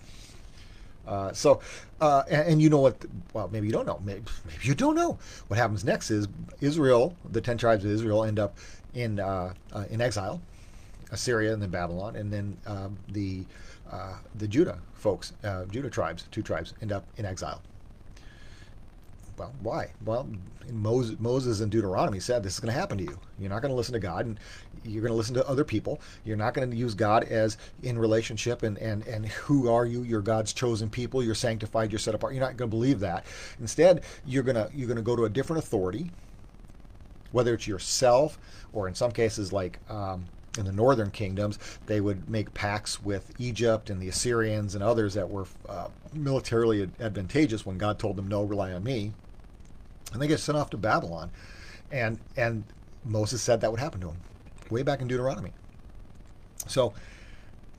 [1.08, 1.60] Uh, so,
[2.00, 2.96] uh, and, and, you know what?
[3.34, 4.00] Well, maybe you don't know.
[4.06, 5.18] Maybe, maybe, you don't know.
[5.48, 6.28] What happens next is
[6.62, 8.58] Israel, the ten tribes of Israel, end up
[8.94, 10.42] in uh, uh in exile,
[11.14, 13.46] Assyria and then Babylon, and then um, the
[13.92, 17.62] uh, the Judah folks, uh, Judah tribes, two tribes, end up in exile.
[19.38, 19.92] Well, why?
[20.06, 20.28] Well,
[20.72, 23.20] Moses, Moses in Deuteronomy said this is going to happen to you.
[23.40, 24.40] You're not going to listen to God, and
[24.84, 26.00] you're going to listen to other people.
[26.24, 30.04] You're not going to use God as in relationship and, and, and who are you?
[30.04, 31.24] You're God's chosen people.
[31.24, 31.92] You're sanctified.
[31.92, 32.34] You're set apart.
[32.34, 33.26] You're not going to believe that.
[33.60, 36.12] Instead, you're going to you're to go to a different authority,
[37.32, 38.38] whether it's yourself
[38.72, 40.26] or in some cases like um,
[40.58, 45.14] in the northern kingdoms, they would make pacts with Egypt and the Assyrians and others
[45.16, 49.14] that were uh, militarily advantageous when God told them, no, rely on me
[50.14, 51.32] and they get sent off to Babylon.
[51.92, 52.64] And and
[53.04, 54.18] Moses said that would happen to him
[54.70, 55.52] way back in Deuteronomy.
[56.68, 56.94] So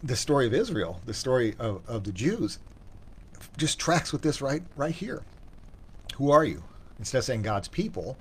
[0.02, 2.58] the story of Israel, the story of, of the Jews,
[3.56, 5.22] just tracks with this right right here.
[6.16, 6.62] Who are you?
[6.98, 8.16] Instead of saying God's people,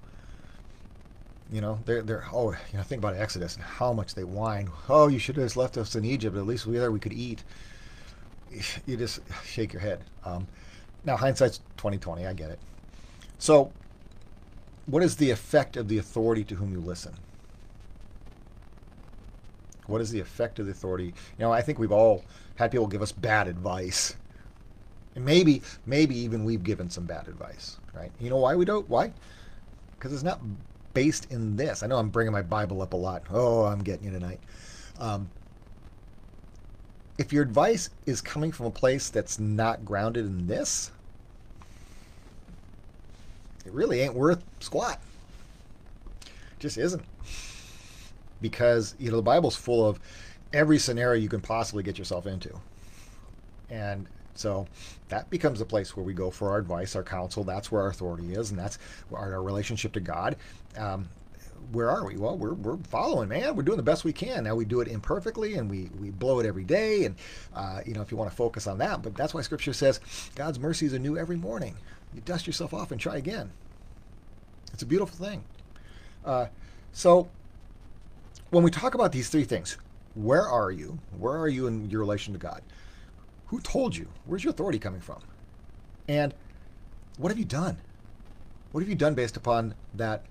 [1.53, 4.69] you know, they're they're oh, you know, think about Exodus and how much they whine.
[4.89, 6.35] Oh, you should have just left us in Egypt.
[6.35, 7.43] At least we there we could eat.
[8.85, 10.03] You just shake your head.
[10.25, 10.47] Um,
[11.05, 12.25] now hindsight's twenty twenty.
[12.25, 12.59] I get it.
[13.37, 13.71] So
[14.87, 17.13] what is the effect of the authority to whom you listen?
[19.85, 21.05] What is the effect of the authority?
[21.05, 22.23] You know, I think we've all
[22.55, 24.15] had people give us bad advice.
[25.15, 28.11] And maybe, maybe even we've given some bad advice, right?
[28.19, 28.89] You know why we don't?
[28.89, 29.13] Why?
[29.91, 30.39] Because it's not
[30.93, 31.83] based in this.
[31.83, 33.23] I know I'm bringing my Bible up a lot.
[33.31, 34.39] Oh, I'm getting you tonight.
[34.99, 35.29] Um,
[37.17, 40.91] if your advice is coming from a place that's not grounded in this,
[43.65, 44.99] it really ain't worth squat.
[46.25, 47.03] It just isn't.
[48.41, 49.99] Because, you know, the Bible's full of
[50.51, 52.53] every scenario you can possibly get yourself into.
[53.69, 54.67] And so
[55.09, 57.43] that becomes a place where we go for our advice, our counsel.
[57.43, 58.79] That's where our authority is, and that's
[59.13, 60.35] our, our relationship to God.
[60.77, 61.09] Um,
[61.71, 62.17] where are we?
[62.17, 63.55] Well, we're, we're following, man.
[63.55, 64.43] We're doing the best we can.
[64.43, 67.05] Now we do it imperfectly, and we, we blow it every day.
[67.05, 67.15] And
[67.55, 69.99] uh, you know, if you want to focus on that, but that's why Scripture says
[70.35, 71.75] God's mercies are new every morning
[72.13, 73.51] you dust yourself off and try again.
[74.73, 75.43] It's a beautiful thing.
[76.25, 76.47] Uh,
[76.91, 77.29] so,
[78.49, 79.77] when we talk about these three things,
[80.15, 80.99] where are you?
[81.17, 82.61] Where are you in your relation to God?
[83.47, 84.07] Who told you?
[84.25, 85.21] Where's your authority coming from?
[86.07, 86.33] And
[87.17, 87.77] what have you done?
[88.71, 90.23] What have you done based upon that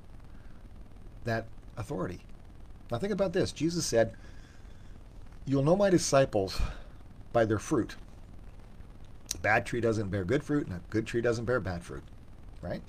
[1.24, 1.46] that
[1.76, 2.20] authority?
[2.90, 3.52] Now think about this.
[3.52, 4.12] Jesus said,
[5.46, 6.60] "You'll know my disciples
[7.32, 7.96] by their fruit."
[9.34, 12.04] A bad tree doesn't bear good fruit, and a good tree doesn't bear bad fruit,
[12.60, 12.82] right?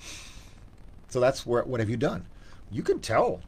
[1.08, 2.26] So that's where what have you done?
[2.70, 3.40] You can tell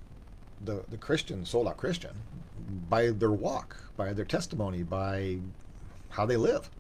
[0.65, 2.17] the the Christian, sold out Christian,
[2.89, 5.39] by their walk, by their testimony, by
[6.11, 6.71] how they live,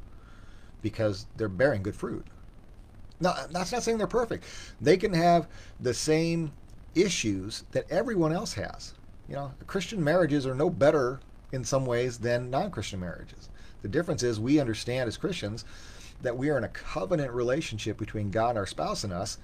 [0.80, 2.26] because they're bearing good fruit.
[3.20, 4.44] Now, that's not saying they're perfect.
[4.80, 5.48] They can have
[5.80, 6.52] the same
[6.97, 8.94] issues that everyone else has.
[9.28, 11.20] You know, Christian marriages are no better
[11.53, 13.49] in some ways than non-Christian marriages.
[13.82, 15.64] The difference is we understand as Christians
[16.22, 19.38] that we are in a covenant relationship between God, our spouse, and us,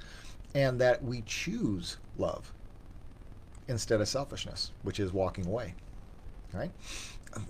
[0.54, 2.52] and that we choose love
[3.68, 5.74] instead of selfishness, which is walking away.
[6.52, 6.70] Right?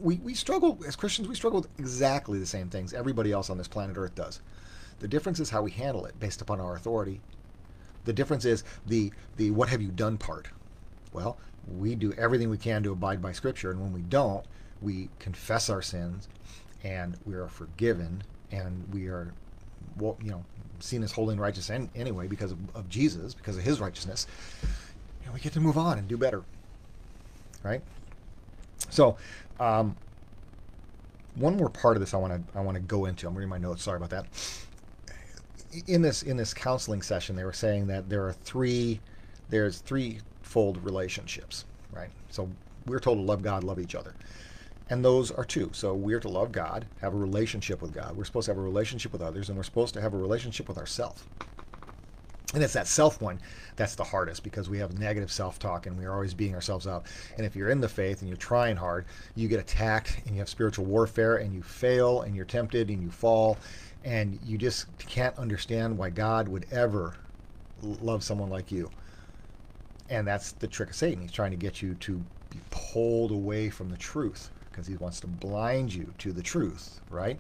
[0.01, 3.59] We, we struggle, as Christians, we struggle with exactly the same things everybody else on
[3.59, 4.41] this planet Earth does.
[5.01, 7.21] The difference is how we handle it based upon our authority.
[8.05, 10.49] The difference is the the what have you done part.
[11.13, 11.39] Well,
[11.79, 14.45] we do everything we can to abide by Scripture, and when we don't,
[14.81, 16.29] we confess our sins,
[16.83, 19.33] and we are forgiven, and we are,
[19.99, 20.45] well, you know,
[20.81, 24.27] seen as holy and righteous anyway because of, of Jesus, because of His righteousness.
[25.25, 26.43] And we get to move on and do better,
[27.63, 27.83] right?
[28.91, 29.17] So,
[29.61, 29.97] um,
[31.37, 33.27] one more part of this I want to I want to go into.
[33.27, 33.83] I'm reading my notes.
[33.83, 34.27] Sorry about that.
[35.87, 39.01] In this in this counseling session, they were saying that there are three
[39.49, 42.11] there's threefold relationships, right?
[42.31, 42.49] So
[42.87, 44.15] we're told to love God, love each other.
[44.91, 45.71] And those are two.
[45.73, 48.17] So we're to love God, have a relationship with God.
[48.17, 50.69] We're supposed to have a relationship with others, and we're supposed to have a relationship
[50.69, 51.23] with ourselves.
[52.55, 53.41] And it's that self one
[53.77, 57.07] that's the hardest because we have negative self talk and we're always beating ourselves up.
[57.37, 60.41] And if you're in the faith and you're trying hard, you get attacked and you
[60.41, 63.57] have spiritual warfare and you fail and you're tempted and you fall
[64.05, 67.15] and you just can't understand why God would ever
[67.83, 68.91] love someone like you.
[70.09, 71.23] And that's the trick of Satan.
[71.23, 75.21] He's trying to get you to be pulled away from the truth because he wants
[75.21, 77.39] to blind you to the truth, right?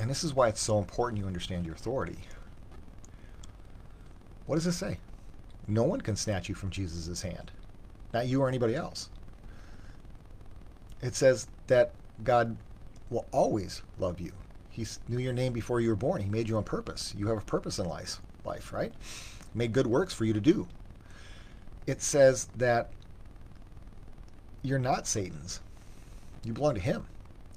[0.00, 2.18] And this is why it's so important you understand your authority.
[4.46, 4.98] What does it say?
[5.66, 7.50] No one can snatch you from Jesus' hand,
[8.12, 9.08] not you or anybody else.
[11.02, 12.56] It says that God
[13.10, 14.32] will always love you.
[14.76, 16.20] He knew your name before you were born.
[16.20, 17.14] He made you on purpose.
[17.16, 18.92] You have a purpose in life, life, right?
[19.54, 20.68] Made good works for you to do.
[21.86, 22.90] It says that
[24.62, 25.60] you're not Satan's.
[26.44, 27.06] You belong to him.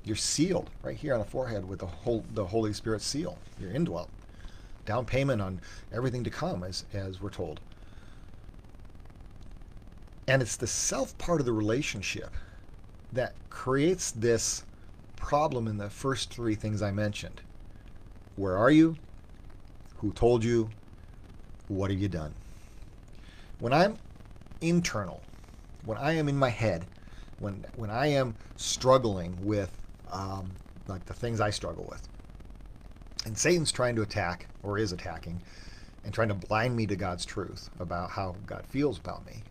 [0.05, 3.37] You're sealed right here on the forehead with the whole the Holy Spirit seal.
[3.59, 4.09] You're indwelt
[4.85, 5.59] down payment on
[5.91, 7.59] everything to come, as, as we're told.
[10.25, 12.31] And it's the self part of the relationship
[13.11, 14.63] that creates this
[15.19, 17.41] problem in the first three things I mentioned.
[18.35, 18.95] Where are you?
[19.97, 20.69] Who told you?
[21.67, 22.33] What have you done?
[23.59, 23.97] When I'm
[24.61, 25.21] internal,
[25.85, 26.85] when I am in my head,
[27.39, 29.71] when when I am struggling with
[30.11, 30.51] um,
[30.87, 32.07] like the things I struggle with,
[33.25, 35.41] and Satan's trying to attack, or is attacking,
[36.03, 39.43] and trying to blind me to God's truth about how God feels about me.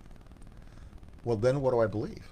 [1.24, 2.26] Well, then what do I believe?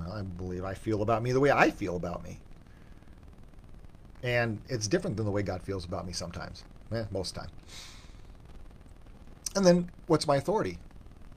[0.00, 2.38] Well, I believe I feel about me the way I feel about me.
[4.22, 6.64] And it's different than the way God feels about me sometimes.
[6.92, 7.48] Eh, most time.
[9.56, 10.78] And then what's my authority?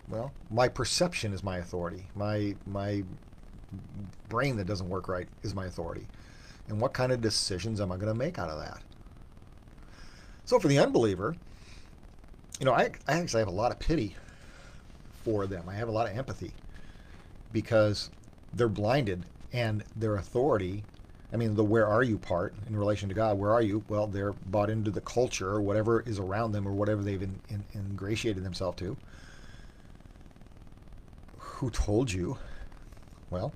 [0.08, 2.06] Well, my perception is my authority.
[2.16, 3.04] My my
[4.30, 6.08] brain that doesn't work right is my authority.
[6.68, 8.82] And what kind of decisions am I going to make out of that?
[10.46, 11.36] So for the unbeliever,
[12.60, 14.16] you know, I, I actually have a lot of pity
[15.24, 15.68] for them.
[15.68, 16.52] I have a lot of empathy
[17.52, 18.10] because
[18.54, 20.84] they're blinded and their authority.
[21.32, 23.84] I mean, the where are you part in relation to God, where are you?
[23.88, 27.40] Well, they're bought into the culture or whatever is around them or whatever they've in,
[27.50, 28.98] in, ingratiated themselves to.
[31.38, 32.38] Who told you?
[33.30, 33.54] Well,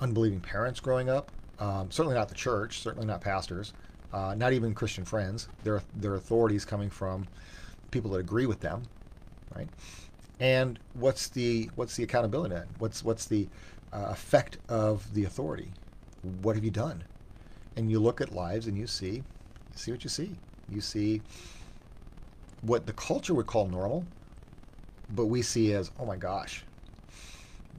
[0.00, 3.72] unbelieving parents growing up, um, certainly not the church, certainly not pastors
[4.12, 5.48] uh, not even Christian friends.
[5.64, 7.26] Their their authorities coming from
[7.90, 8.82] people that agree with them,
[9.54, 9.68] right?
[10.40, 12.54] And what's the what's the accountability?
[12.54, 12.66] Then?
[12.78, 13.48] What's what's the
[13.92, 15.70] uh, effect of the authority?
[16.42, 17.04] What have you done?
[17.76, 20.30] And you look at lives and you see, you see what you see.
[20.68, 21.22] You see
[22.62, 24.04] what the culture would call normal,
[25.10, 26.64] but we see as oh my gosh,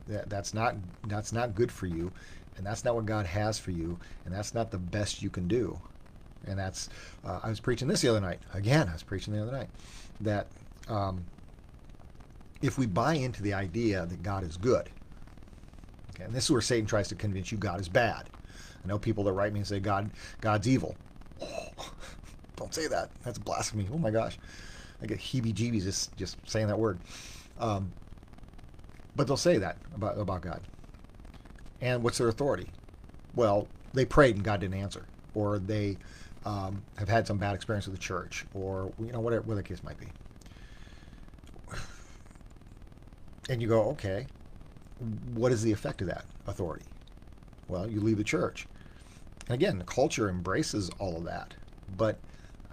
[0.07, 0.75] that, that's not
[1.07, 2.11] that's not good for you,
[2.57, 5.47] and that's not what God has for you, and that's not the best you can
[5.47, 5.79] do.
[6.47, 6.89] And that's,
[7.23, 8.39] uh, I was preaching this the other night.
[8.53, 9.69] Again, I was preaching the other night
[10.21, 10.47] that
[10.87, 11.23] um,
[12.61, 14.89] if we buy into the idea that God is good,
[16.11, 18.29] okay, and this is where Satan tries to convince you God is bad.
[18.83, 20.09] I know people that write me and say God,
[20.39, 20.95] God's evil.
[21.41, 21.69] Oh,
[22.55, 23.09] don't say that.
[23.23, 23.87] That's blasphemy.
[23.91, 24.37] Oh my gosh,
[25.01, 26.99] I get heebie-jeebies just just saying that word.
[27.59, 27.91] Um,
[29.15, 30.61] but they'll say that about about God.
[31.81, 32.67] And what's their authority?
[33.35, 35.97] Well, they prayed and God didn't answer, or they
[36.45, 39.67] um, have had some bad experience with the church, or you know whatever, whatever the
[39.67, 40.07] case might be.
[43.51, 44.27] And you go, okay,
[45.33, 46.85] what is the effect of that authority?
[47.67, 48.65] Well, you leave the church.
[49.47, 51.53] And again, the culture embraces all of that.
[51.97, 52.17] But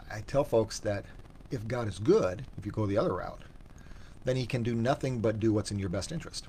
[0.08, 1.04] I tell folks that
[1.50, 3.42] if God is good, if you go the other route,
[4.24, 6.46] then he can do nothing but do what's in your best interest.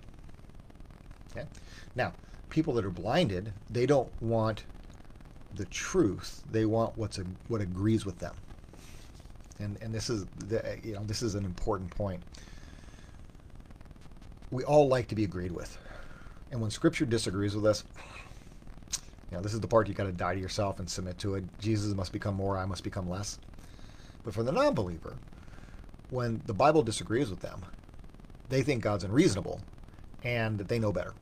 [1.32, 1.48] Okay?
[1.96, 2.14] Now,
[2.52, 4.64] people that are blinded, they don't want
[5.56, 6.44] the truth.
[6.52, 8.36] They want what's a, what agrees with them.
[9.60, 12.22] And and this is the, you know this is an important point.
[14.52, 15.78] We all like to be agreed with,
[16.52, 17.84] and when Scripture disagrees with us,
[19.32, 21.36] You know, this is the part you got to die to yourself and submit to
[21.36, 21.44] it.
[21.60, 23.40] Jesus must become more, I must become less.
[24.24, 25.18] But for the non believer,
[26.10, 27.64] when the Bible disagrees with them,
[28.50, 29.62] they think God's unreasonable
[30.24, 31.14] and that they know better.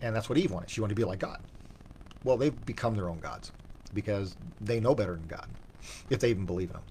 [0.00, 0.70] And that's what Eve wanted.
[0.70, 1.40] She wanted to be like God.
[2.24, 3.52] Well, they've become their own gods
[3.94, 5.48] because they know better than God,
[6.10, 6.82] if they even believe in Him.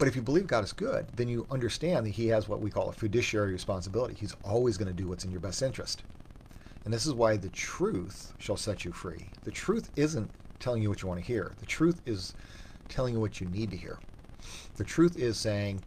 [0.00, 2.70] But if you believe God is good, then you understand that He has what we
[2.70, 4.14] call a fiduciary responsibility.
[4.14, 6.04] He's always going to do what's in your best interest.
[6.86, 9.26] And this is why the truth shall set you free.
[9.44, 12.34] The truth isn't telling you what you want to hear, the truth is
[12.88, 13.98] telling you what you need to hear.
[14.76, 15.82] The truth is saying,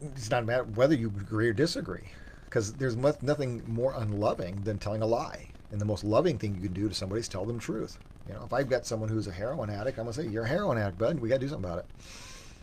[0.00, 2.04] it's not a matter whether you agree or disagree,
[2.44, 5.48] because there's nothing more unloving than telling a lie.
[5.72, 7.98] And the most loving thing you can do to somebody is tell them truth.
[8.28, 10.48] You know, if I've got someone who's a heroin addict, I'm gonna say, "You're a
[10.48, 11.18] heroin addict, bud.
[11.18, 11.86] We got to do something about it.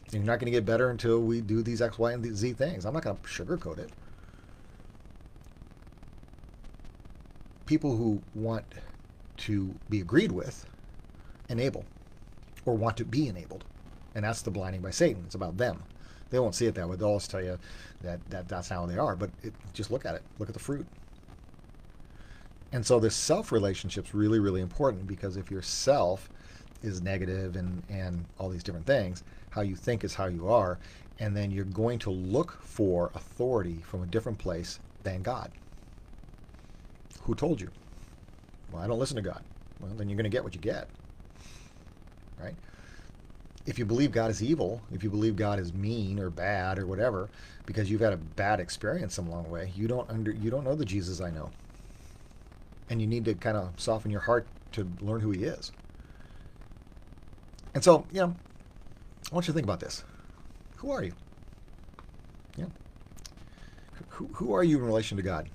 [0.06, 2.54] And you're not going to get better until we do these X, Y, and Z
[2.54, 2.86] things.
[2.86, 3.90] I'm not going to sugarcoat it."
[7.66, 8.66] People who want
[9.38, 10.66] to be agreed with
[11.50, 11.86] enable,
[12.66, 13.64] or want to be enabled,
[14.16, 15.24] and that's the blinding by Satan.
[15.26, 15.82] It's about them.
[16.30, 16.96] They won't see it that way.
[16.96, 17.60] They'll always tell you
[18.02, 19.16] that, that that's how they are.
[19.16, 20.24] But it, just look at it.
[20.40, 20.88] Look at the fruit.
[22.72, 26.30] And so this self relationship is really, really important because if your self
[26.82, 29.24] is negative and, and all these different things,
[29.54, 30.80] how you think is how you are,
[31.20, 35.52] and then you're going to look for authority from a different place than God.
[37.24, 37.70] Who told you?
[38.72, 39.44] Well, I don't listen to God.
[39.80, 40.88] Well, then you're going to get what you get.
[42.42, 42.56] Right?
[43.66, 46.86] if you believe God is evil, if you believe God is mean or bad or
[46.86, 47.30] whatever,
[47.66, 50.76] because you've had a bad experience some long way, you don't under you don't know
[50.76, 51.50] the Jesus I know.
[52.90, 55.72] And you need to kind of soften your heart to learn who he is.
[57.74, 58.36] And so, you know,
[59.32, 60.04] I want you to think about this.
[60.78, 61.14] Who are you?
[62.58, 62.66] Yeah.
[64.10, 65.50] Who, who are you in relation to God?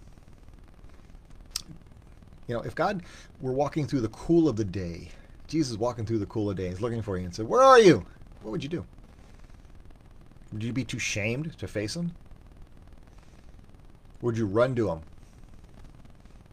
[2.46, 3.02] You know, if God
[3.40, 5.10] were walking through the cool of the day
[5.48, 7.62] Jesus walking through the cool of the day, days looking for you and said, Where
[7.62, 8.06] are you?
[8.42, 8.84] What would you do?
[10.52, 12.14] Would you be too shamed to face him?
[14.20, 15.00] Would you run to him?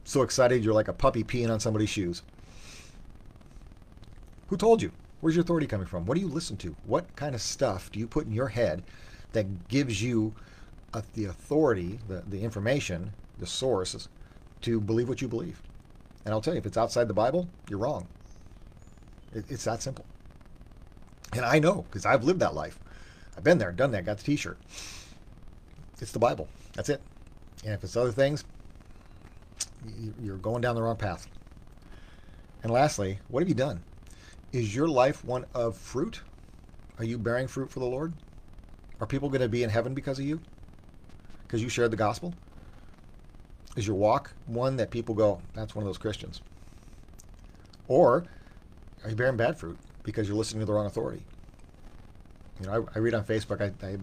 [0.05, 2.23] So excited you're like a puppy peeing on somebody's shoes.
[4.47, 4.91] Who told you?
[5.21, 6.05] Where's your authority coming from?
[6.05, 6.75] What do you listen to?
[6.85, 8.83] What kind of stuff do you put in your head
[9.31, 10.33] that gives you
[10.93, 14.07] uh, the authority, the, the information, the sources
[14.61, 15.61] to believe what you believe?
[16.25, 18.07] And I'll tell you, if it's outside the Bible, you're wrong.
[19.33, 20.05] It, it's that simple.
[21.33, 22.79] And I know because I've lived that life.
[23.37, 24.57] I've been there, done that, got the T-shirt.
[25.99, 26.47] It's the Bible.
[26.73, 27.01] That's it.
[27.63, 28.43] And if it's other things,
[30.21, 31.27] you're going down the wrong path.
[32.63, 33.81] And lastly, what have you done?
[34.55, 36.21] Is your life one of fruit?
[36.97, 38.13] Are you bearing fruit for the Lord?
[39.01, 40.39] Are people going to be in heaven because of you?
[41.45, 42.33] Because you shared the gospel?
[43.75, 46.39] Is your walk one that people go, that's one of those Christians?
[47.89, 48.23] Or
[49.03, 51.21] are you bearing bad fruit because you're listening to the wrong authority?
[52.61, 53.59] You know, I, I read on Facebook.
[53.59, 53.97] I, I,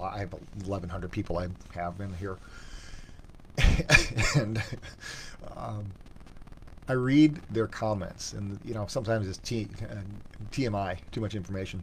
[0.00, 2.36] I have 1,100 people I have in here,
[4.36, 4.62] and
[5.56, 5.86] um,
[6.88, 9.96] I read their comments, and you know, sometimes it's T, uh,
[10.52, 11.82] TMI, too much information.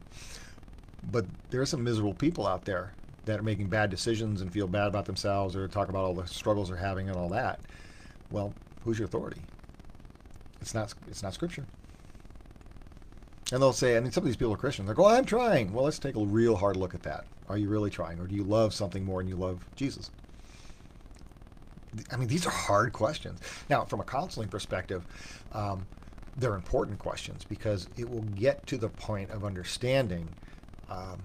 [1.12, 2.93] But there are some miserable people out there
[3.26, 6.28] that are making bad decisions and feel bad about themselves, or talk about all the
[6.28, 7.60] struggles they're having and all that.
[8.32, 9.41] Well, who's your authority?
[10.62, 10.93] It's not.
[11.10, 11.66] It's not Scripture.
[13.51, 14.88] And they'll say, I mean, some of these people are Christians.
[14.88, 15.74] They're going, I'm trying.
[15.74, 17.26] Well, let's take a real hard look at that.
[17.49, 18.20] Are you really trying?
[18.20, 20.10] Or do you love something more than you love Jesus?
[22.12, 23.39] I mean, these are hard questions.
[23.70, 25.06] Now, from a counseling perspective,
[25.52, 25.86] um,
[26.38, 30.28] they're important questions because it will get to the point of understanding
[30.89, 31.22] um,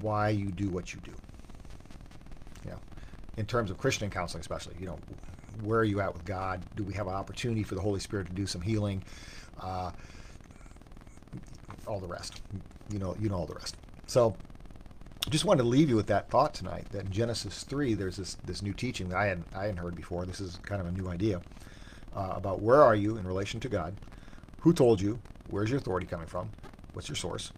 [0.00, 1.12] why you do what you do.
[2.64, 2.78] You know,
[3.36, 4.98] in terms of Christian counseling, especially, you know,
[5.62, 6.62] where are you at with God?
[6.76, 9.02] Do we have an opportunity for the Holy Spirit to do some healing?
[9.60, 9.90] Uh,
[11.86, 12.40] all the rest.
[12.90, 13.76] You know, you know all the rest.
[14.06, 14.36] So,
[15.30, 16.86] just wanted to leave you with that thought tonight.
[16.92, 19.96] That in Genesis three, there's this this new teaching that I hadn't I hadn't heard
[19.96, 20.24] before.
[20.24, 21.40] This is kind of a new idea
[22.14, 23.94] uh, about where are you in relation to God?
[24.60, 25.18] Who told you?
[25.50, 26.50] Where's your authority coming from?
[26.92, 27.52] What's your source?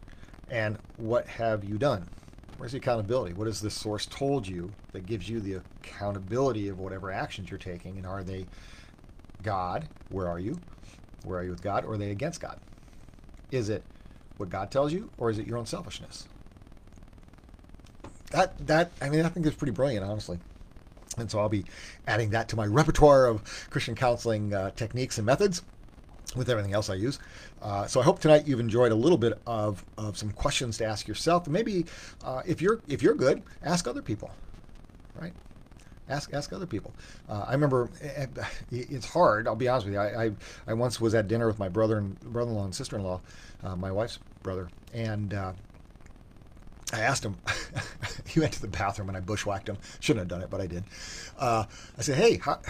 [0.51, 2.09] And what have you done?
[2.57, 3.35] Where's the accountability?
[3.35, 7.59] What has this source told you that gives you the accountability of whatever actions you're
[7.59, 7.97] taking?
[7.99, 8.47] And are they
[9.43, 9.89] God?
[10.11, 10.59] Where are you?
[11.25, 11.85] Where are you with God?
[11.85, 12.59] Or are they against God?
[13.51, 13.85] Is it
[14.39, 16.27] what God tells you, or is it your own selfishness?
[18.31, 20.39] That that I mean, I think it's pretty brilliant, honestly.
[21.17, 21.65] And so I'll be
[22.07, 25.63] adding that to my repertoire of Christian counseling uh, techniques and methods
[26.37, 27.19] with everything else I use.
[27.63, 30.85] Uh, so I hope tonight you've enjoyed a little bit of, of some questions to
[30.85, 31.49] ask yourself.
[31.49, 31.87] Maybe
[32.25, 34.31] uh, if you're if you're good, ask other people.
[35.21, 35.33] Right?
[36.09, 36.93] Ask ask other people.
[37.29, 39.47] Uh, I remember eh, eh, it's hard.
[39.47, 40.01] I'll be honest with you.
[40.01, 40.31] I, I,
[40.69, 43.21] I once was at dinner with my brother and brother-in-law and sister-in-law,
[43.65, 45.53] uh, my wife's brother, and uh,
[46.93, 47.37] I asked him.
[48.27, 49.79] he went to the bathroom and I bushwhacked him.
[50.01, 50.85] Shouldn't have done it, but I did.
[51.39, 51.65] Uh,
[51.97, 52.61] I said, "Hey, how,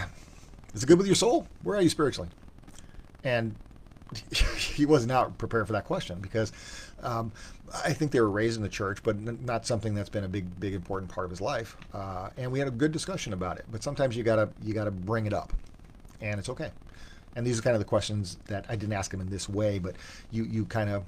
[0.73, 1.47] is it good with your soul?
[1.63, 2.29] Where are you spiritually?"
[3.23, 3.55] And
[4.57, 6.51] he was not prepared for that question because
[7.03, 7.31] um,
[7.83, 10.59] I think they were raised in the church, but not something that's been a big,
[10.59, 11.77] big important part of his life.
[11.93, 13.65] Uh, and we had a good discussion about it.
[13.71, 15.53] But sometimes you gotta you gotta bring it up,
[16.21, 16.71] and it's okay.
[17.35, 19.79] And these are kind of the questions that I didn't ask him in this way,
[19.79, 19.95] but
[20.31, 21.05] you you kind of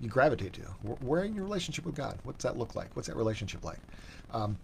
[0.00, 0.62] you gravitate to.
[1.00, 2.18] Where in your relationship with God?
[2.24, 2.94] What's that look like?
[2.94, 3.78] What's that relationship like?
[4.32, 4.58] Um,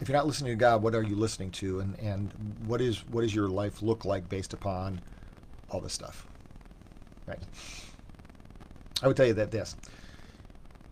[0.00, 1.80] if you're not listening to God, what are you listening to?
[1.80, 2.32] And and
[2.66, 5.00] what is what does your life look like based upon
[5.70, 6.26] all this stuff?
[7.26, 7.38] Right.
[9.02, 9.76] I would tell you that this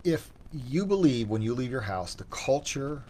[0.03, 3.03] if you believe when you leave your house, the culture,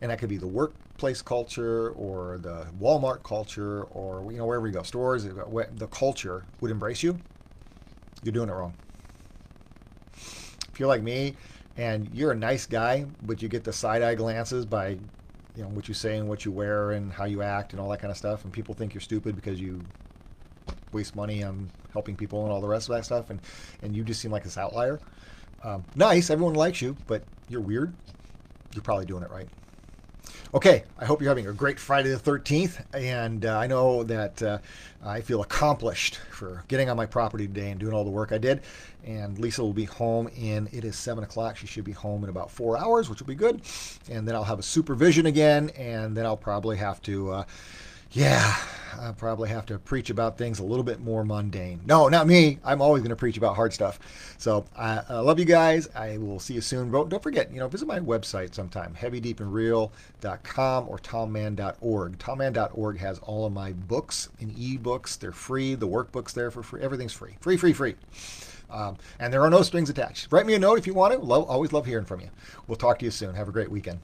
[0.00, 4.66] and that could be the workplace culture or the Walmart culture or you know wherever
[4.66, 7.18] you go, stores, the culture would embrace you,
[8.22, 8.74] you're doing it wrong.
[10.76, 11.34] If you're like me
[11.78, 15.68] and you're a nice guy, but you get the side eye glances by you know
[15.68, 18.10] what you say and what you wear and how you act and all that kind
[18.10, 19.80] of stuff, and people think you're stupid because you
[20.92, 23.40] waste money on helping people and all the rest of that stuff, and
[23.80, 25.00] and you just seem like this outlier.
[25.64, 27.94] Um, nice, everyone likes you, but you're weird.
[28.74, 29.48] You're probably doing it right.
[30.54, 34.42] Okay, I hope you're having a great Friday the 13th, and uh, I know that
[34.42, 34.58] uh,
[35.04, 38.38] I feel accomplished for getting on my property today and doing all the work I
[38.38, 38.62] did.
[39.04, 41.56] And Lisa will be home in, it is 7 o'clock.
[41.56, 43.60] She should be home in about four hours, which will be good.
[44.10, 47.30] And then I'll have a supervision again, and then I'll probably have to.
[47.32, 47.44] Uh,
[48.16, 48.56] yeah,
[48.98, 51.82] I probably have to preach about things a little bit more mundane.
[51.84, 52.58] No, not me.
[52.64, 53.98] I'm always going to preach about hard stuff.
[54.38, 55.90] So I, love you guys.
[55.94, 56.90] I will see you soon.
[56.90, 62.18] Don't forget, you know, visit my website sometime, heavydeepandreal.com or tomman.org.
[62.18, 65.18] Tomman.org has all of my books and ebooks.
[65.18, 65.74] They're free.
[65.74, 66.80] The workbook's there for free.
[66.80, 67.36] Everything's free.
[67.40, 67.96] Free, free, free.
[68.70, 70.32] Um, and there are no strings attached.
[70.32, 71.18] Write me a note if you want to.
[71.18, 72.30] Love, always love hearing from you.
[72.66, 73.34] We'll talk to you soon.
[73.34, 74.00] Have a great weekend.